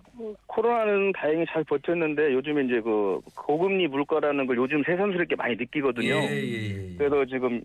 [0.46, 6.08] 코로나는 다행히 잘 버텼는데 요즘에 이제 그 고금리 물가라는 걸 요즘 새삼스럽게 많이 느끼거든요.
[6.08, 6.94] 예, 예, 예.
[6.98, 7.62] 그래서 지금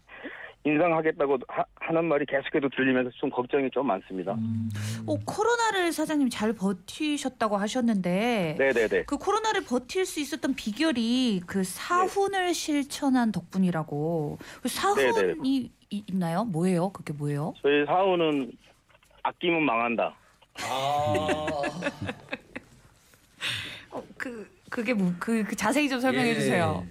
[0.65, 4.31] 인상하겠다고 하, 하는 말이 계속해서 들리면서 좀 걱정이 좀 많습니다.
[5.05, 9.03] 어, 코로나를 사장님 잘 버티셨다고 하셨는데 네네네.
[9.03, 15.33] 그 코로나를 버틸 수 있었던 비결이 그 사훈을 실천한 덕분이라고 그 사훈이 네네.
[15.43, 16.45] 이- 있나요?
[16.45, 16.89] 뭐예요?
[16.91, 17.53] 그게 뭐예요?
[17.61, 18.51] 저희 사우는
[19.21, 20.15] 아끼면 망한다.
[23.91, 26.33] 어, 그 그게 뭐, 그, 그 자세히 좀 설명해 예.
[26.33, 26.83] 주세요.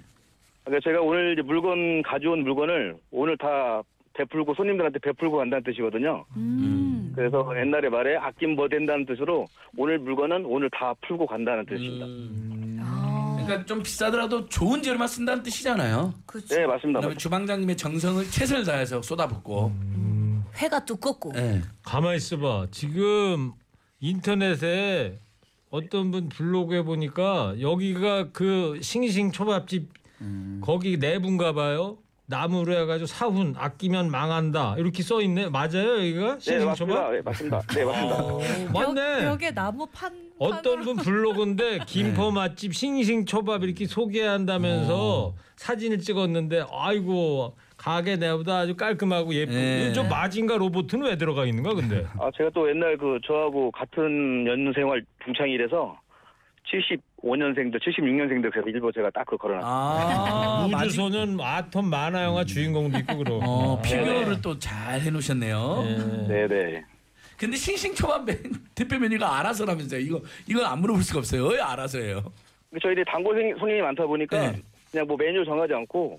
[0.65, 3.83] 그러니까 제가 오늘 이제 물건 가져온 물건을 오늘 다
[4.15, 6.25] 베풀고 손님들한테 베풀고 간다는 뜻이거든요.
[6.37, 7.13] 음.
[7.15, 9.47] 그래서 옛날에 말에 아끼면 뭐 된다는 뜻으로
[9.77, 12.07] 오늘 물건은 오늘 다 풀고 간다는 뜻입니다.
[12.07, 12.79] 음.
[12.83, 16.13] 아, 그러니까 좀 비싸더라도 좋은 재료만 쓴다는 뜻이잖아요.
[16.27, 16.55] 그렇죠.
[16.55, 17.01] 네 맞습니다.
[17.01, 19.73] 그다음에 주방장님의 정성을 최선을 다해서 쏟아붓고.
[20.57, 21.33] 회가 두껍고.
[21.37, 21.63] 예.
[21.83, 22.67] 가만 있어봐.
[22.71, 23.53] 지금
[24.01, 25.19] 인터넷에
[25.71, 29.89] 어떤 분 블로그에 보니까 여기가 그 싱싱 초밥집
[30.61, 31.99] 거기 내분가 봐요.
[32.27, 35.51] 나무로 해가지고 사훈 아끼면 망한다 이렇게 써 있네.
[35.51, 36.75] 맞아요 여기가 네 싱싱 맞습니다.
[36.97, 37.13] 초밥?
[37.13, 37.61] 네, 맞습니다.
[37.75, 38.73] 네 맞습니다.
[38.73, 39.25] 맞네.
[39.25, 46.65] 벽 에 나무 판 어떤 분 블로그인데 김포 맛집 싱싱 초밥 이렇게 소개한다면서 사진을 찍었는데
[46.73, 49.93] 아이고 가게 내보다 아주 깔끔하고 예쁘고 네.
[49.93, 55.05] 저 마징가 로봇은 왜 들어가 있는가 근데 아 제가 또 옛날 그 저하고 같은 연생활
[55.25, 55.97] 동창이라서
[56.71, 59.71] 75년생들, 76년생들 그래서 일부 제가 딱 그 걸어놨어요.
[59.71, 64.05] 아, 우주소년 아톰 만화 영화 주인공도 있고 그러고 어, 네네.
[64.05, 65.85] 피규어를 또 잘 해놓으셨네요.
[65.87, 66.29] 예.
[66.29, 66.85] 네네.
[67.37, 68.39] 근데 싱싱초밥 메-
[68.75, 70.01] 대표 메뉴가 알아서라면서요.
[70.01, 71.47] 이거 이거 안 물어볼 수가 없어요.
[71.49, 72.23] 왜 알아서예요?
[72.81, 74.63] 저희들이 단골 손님- 손님이 많다 보니까 네.
[74.91, 76.19] 그냥 뭐 메뉴 정하지 않고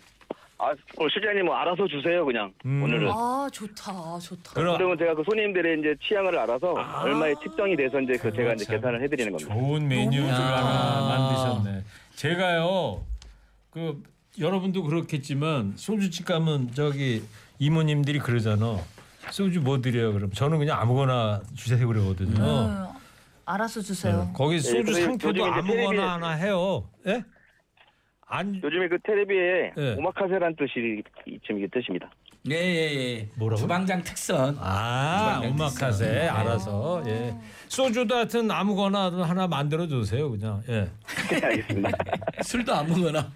[0.63, 2.83] 아 오늘 실장님 뭐 알아서 주세요 그냥 음.
[2.83, 3.09] 오늘은.
[3.11, 4.51] 아 좋다 좋다.
[4.53, 6.71] 그럼 그러면 제가 그 손님들의 이제 취향을 알아서
[7.03, 8.75] 얼마에 측정이 돼서 이제 그 제가 이제 참.
[8.77, 9.53] 계산을 해드리는 겁니다.
[9.53, 11.01] 좋은 메뉴를 하나.
[11.61, 11.83] 만드셨네.
[12.15, 13.03] 제가요
[13.71, 14.01] 그
[14.39, 17.23] 여러분도 그렇겠지만 소주집 가면 저기
[17.59, 18.77] 이모님들이 그러잖아.
[19.31, 20.13] 소주 뭐 드려요?
[20.13, 22.41] 그럼 저는 그냥 아무거나 주세요 그러거든요.
[22.41, 22.85] 음,
[23.45, 24.23] 알아서 주세요.
[24.25, 26.83] 네, 거기 소주 그래서 상표도 요즘에 이제 아무거나 텔레비에- 하나 해요.
[27.07, 27.23] 예?
[28.27, 29.95] 안 요즘에 그 텔레비에 네.
[29.97, 31.03] 오마카세란 뜻이
[31.43, 32.09] 지금 이게 뜻입니다.
[32.49, 33.19] 예예예.
[33.19, 33.29] 예.
[33.35, 33.61] 뭐라고?
[33.61, 34.57] 주방장 특선.
[34.59, 36.35] 아, 주방장 오마카세 특선.
[36.35, 37.35] 알아서 예.
[37.67, 40.61] 소주도 하여튼 아무거나 하나 만들어 주세요 그냥.
[40.67, 40.89] 예.
[41.29, 41.89] 네, 알겠습니다.
[42.43, 43.31] 술도 아무거나.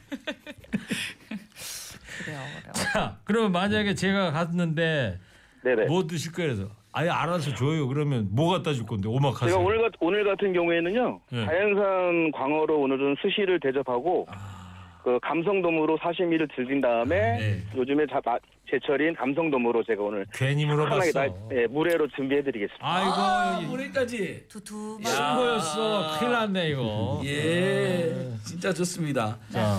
[2.24, 2.72] 그래요 그래요.
[2.74, 5.20] 자, 그러면 만약에 제가 갔는데
[5.64, 5.86] 네네.
[5.86, 6.56] 뭐 드실 거예요?
[6.56, 7.88] 그래서 아예 알아서 줘요.
[7.88, 9.52] 그러면 뭐 갖다 줄 건데 오마카세.
[9.52, 11.46] 제가 오늘, 같, 오늘 같은 경우에는요 네.
[11.46, 14.28] 자연산 광어로 오늘은 스시를 대접하고
[15.08, 17.62] 그 감성돔으로 사시미를 즐긴 다음에 네.
[17.78, 18.38] 요즘에 자, 마-
[18.70, 21.12] 제철인 감성돔으로 제가 오늘 괜히 편하게 물어봤어.
[21.14, 22.86] 나, 네, 물회로 준비해드리겠습니다.
[22.86, 24.44] 아이고 아, 여기 물에까지.
[24.50, 25.00] 두두.
[25.06, 25.10] 야.
[25.10, 26.20] 신고였어.
[26.20, 27.22] 큰일 났네 이거.
[27.24, 28.32] 예.
[28.44, 29.38] 진짜 좋습니다.
[29.50, 29.78] 자,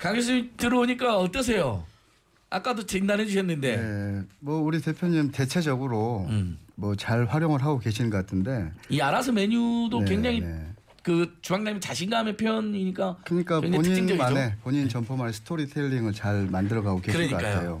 [0.00, 1.82] 강 교수님 들어오니까 어떠세요?
[2.48, 3.76] 아까도 진단해 주셨는데.
[3.76, 6.56] 네, 뭐 우리 대표님 대체적으로 음.
[6.76, 8.70] 뭐잘 활용을 하고 계시는 것 같은데.
[8.88, 10.66] 이 알아서 메뉴도 네, 굉장히 네.
[11.02, 13.60] 그 주방장님 자신감의 표현이니까 그러니까.
[13.60, 17.80] 본인만의 본인 점포만의 스토리텔링을 잘 만들어가고 계신 것 그러니까요.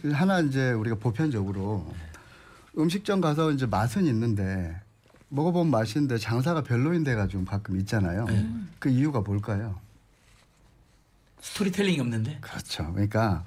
[0.00, 1.92] 그래서 하나 이제 우리가 보편적으로
[2.78, 4.74] 음식점 가서 이제 맛은 있는데
[5.28, 8.24] 먹어보면 맛있는데 장사가 별로인 데가 좀 가끔 있잖아요.
[8.26, 8.48] 네.
[8.78, 9.78] 그 이유가 뭘까요?
[11.42, 12.38] 스토리텔링이 없는데.
[12.40, 12.90] 그렇죠.
[12.92, 13.44] 그러니까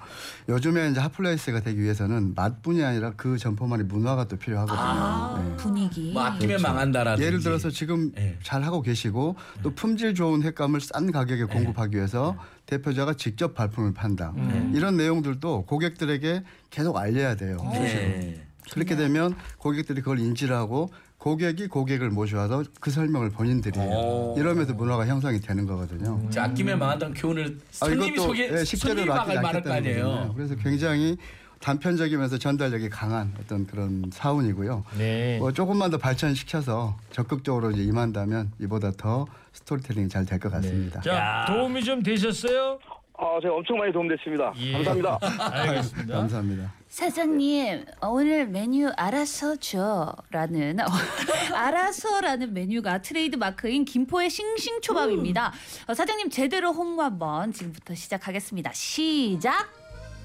[0.49, 5.43] 요즘에 이제 hot place가 되기 위해서는 맛뿐이 아니라 그 점포만의 문화가 또 필요하거든요.
[5.49, 5.55] 네.
[5.55, 6.11] 분위기.
[6.11, 6.63] 뭐 아끼면 그렇죠.
[6.67, 7.25] 망한다라든지.
[7.25, 8.37] 예를 들어서 지금 네.
[8.43, 14.33] 잘 하고 계시고 또 품질 좋은 횟감을 싼 가격에 공급하기 위해서 대표자가 직접 발품을 판다.
[14.73, 17.57] 이런 내용들도 고객들에게 계속 알려야 돼요.
[17.71, 18.44] 네.
[18.71, 23.89] 그렇게 되면 고객들이 그걸 인지를 하고 고객이 고객을 모셔와서 그 설명을 본인들이 해요.
[23.89, 24.35] 오.
[24.37, 26.29] 이러면서 문화가 형성이 되는 거거든요.
[26.29, 30.03] 자, 아끼면 망한다는 교훈을 아, 손님이 소개 예, 손님이 아끼지 말할 거 아니에요.
[30.05, 30.33] 거잖아요.
[30.35, 31.17] 그래서 굉장히
[31.61, 34.83] 단편적이면서 전달력이 강한 어떤 그런 사운이고요.
[34.99, 35.37] 네.
[35.39, 41.01] 뭐 조금만 더 발전시켜서 적극적으로 이제 임한다면 이보다 더 스토리텔링이 잘 될 것 같습니다.
[41.01, 42.77] 자 도움이 좀 되셨어요?
[43.17, 44.51] 아, 제가 엄청 많이 도움됐습니다.
[44.73, 45.19] 감사합니다.
[45.51, 46.15] 알겠습니다.
[46.17, 46.73] 감사합니다.
[46.89, 50.77] 사장님 오늘 메뉴 알아서 줘라는
[51.53, 55.53] 알아서라는 메뉴가 트레이드 마크인 김포의 싱싱 초밥입니다.
[55.87, 58.71] 어, 사장님 제대로 홍보 한번 지금부터 시작하겠습니다.
[58.73, 59.69] 시작.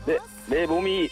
[0.07, 0.19] 네,
[0.49, 1.09] 내 몸이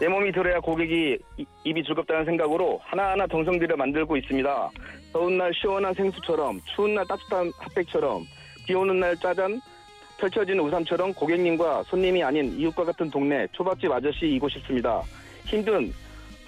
[0.00, 4.70] 내 몸이 들어야 고객이 이- 입이 즐겁다는 생각으로 하나하나 정성 들여 만들고 있습니다.
[5.12, 8.26] 더운 날 시원한 생수처럼 추운 날 따뜻한 핫팩처럼
[8.66, 9.60] 비 오는 날 짜잔
[10.18, 15.02] 펼쳐지는 우산처럼 고객님과 손님이 아닌 이웃과 같은 동네 초밥집 아저씨이고 싶습니다.
[15.44, 15.92] 힘든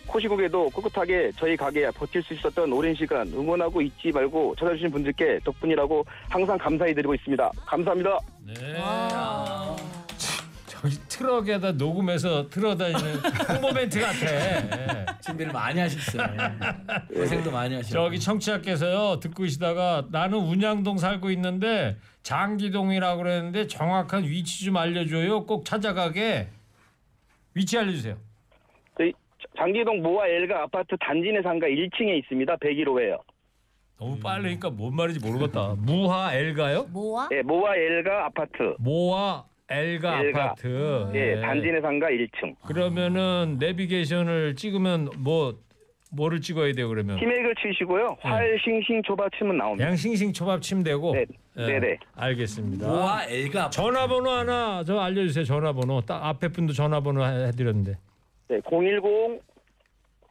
[0.07, 6.05] 코시국에도 꿋꿋하게 저희 가게에 버틸 수 있었던 오랜 시간 응원하고 잊지 말고 찾아주신 분들께 덕분이라고
[6.31, 7.51] 항상 감사히 드리고 있습니다.
[7.66, 8.19] 감사합니다.
[8.47, 8.55] 네.
[10.66, 13.16] 저기 트럭에다 녹음해서 틀어다니는
[13.51, 14.27] 홍보 멘트 같아.
[14.27, 15.07] 예.
[15.27, 16.25] 준비를 많이 하셨어요.
[17.12, 18.05] 고생도 많이 하셨어요.
[18.05, 21.97] 저기 청취자께서요 듣고 계시다가 나는 운양동 살고 있는데
[22.29, 25.47] 장기동이라고 그랬는데 정확한 위치 좀 알려줘요.
[25.47, 26.49] 꼭 찾아가게
[27.55, 28.18] 위치 알려주세요.
[28.99, 29.12] 저희
[29.57, 32.57] 장기동 모아 엘가 아파트 단지 내 상가 1층에 있습니다.
[32.57, 33.18] 101호에요.
[33.99, 35.74] 너무 빠르니까 뭔 말인지 모르겠다.
[35.79, 36.89] 무하 엘가요?
[36.93, 37.29] 모아?
[37.31, 38.76] 네, 모아 엘가 아파트.
[38.79, 40.45] 모하 엘가, 엘가.
[40.45, 41.11] 아파트.
[41.12, 42.55] 네, 단지 내 상가 1층.
[42.66, 45.59] 그러면은 내비게이션을 찍으면 뭐
[46.11, 47.18] 뭐를 찍어야 돼요 그러면?
[47.18, 48.16] 티맥을 치시고요.
[48.20, 49.03] 활 싱싱
[49.57, 49.76] 나옵니다.
[49.76, 51.12] 그냥 싱싱 초밥 치면 되고.
[51.12, 51.26] 네, 예,
[51.67, 51.99] 네네.
[52.15, 52.87] 알겠습니다.
[52.87, 55.45] 모아 엘가 전화번호 하나 저 알려주세요.
[55.45, 56.01] 전화번호.
[56.03, 57.97] 딱 앞에 분도 전화번호 해- 해드렸는데.
[58.49, 59.41] 네, 010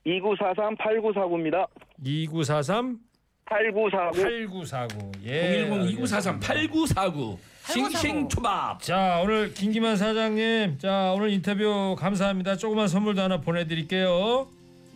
[0.06, 1.68] 2943 8949입니다.
[2.04, 3.00] 2943
[3.46, 4.12] 8949.
[4.58, 5.12] 8949.
[5.26, 5.66] 예.
[5.68, 8.82] 010 2943 8949 싱싱 초밥.
[8.82, 12.56] 자 오늘 김기만 사장님, 자 오늘 인터뷰 감사합니다.
[12.56, 14.48] 조그만 선물도 하나 보내드릴게요.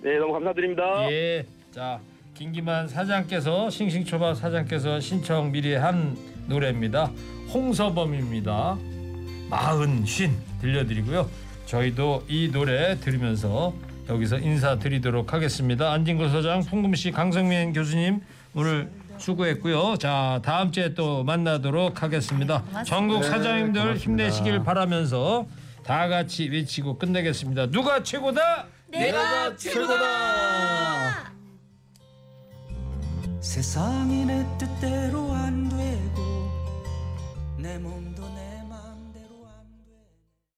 [0.01, 1.11] 네, 너무 감사드립니다.
[1.11, 1.45] 예.
[1.71, 1.99] 자
[2.33, 6.17] 김기만 사장께서 싱싱초밥 사장께서 신청 미리 한
[6.47, 7.11] 노래입니다.
[7.53, 8.77] 홍서범입니다.
[9.49, 11.29] 마흔 쉰 들려드리고요.
[11.65, 13.73] 저희도 이 노래 들으면서
[14.09, 15.91] 여기서 인사드리도록 하겠습니다.
[15.93, 18.21] 안진걸 소장, 풍금 씨, 강성민 교수님
[18.53, 19.97] 오늘 수고했고요.
[19.97, 22.63] 자 다음 주에 또 만나도록 하겠습니다.
[22.85, 24.03] 전국 네, 사장님들 고맙습니다.
[24.03, 25.45] 힘내시길 바라면서
[25.83, 27.67] 다 같이 외치고 끝내겠습니다.
[27.67, 28.65] 누가 최고다?
[28.89, 31.31] 내가 최고다.
[33.41, 36.49] 세상이 내 뜻대로 안 되고
[37.57, 38.00] 내 몸도 내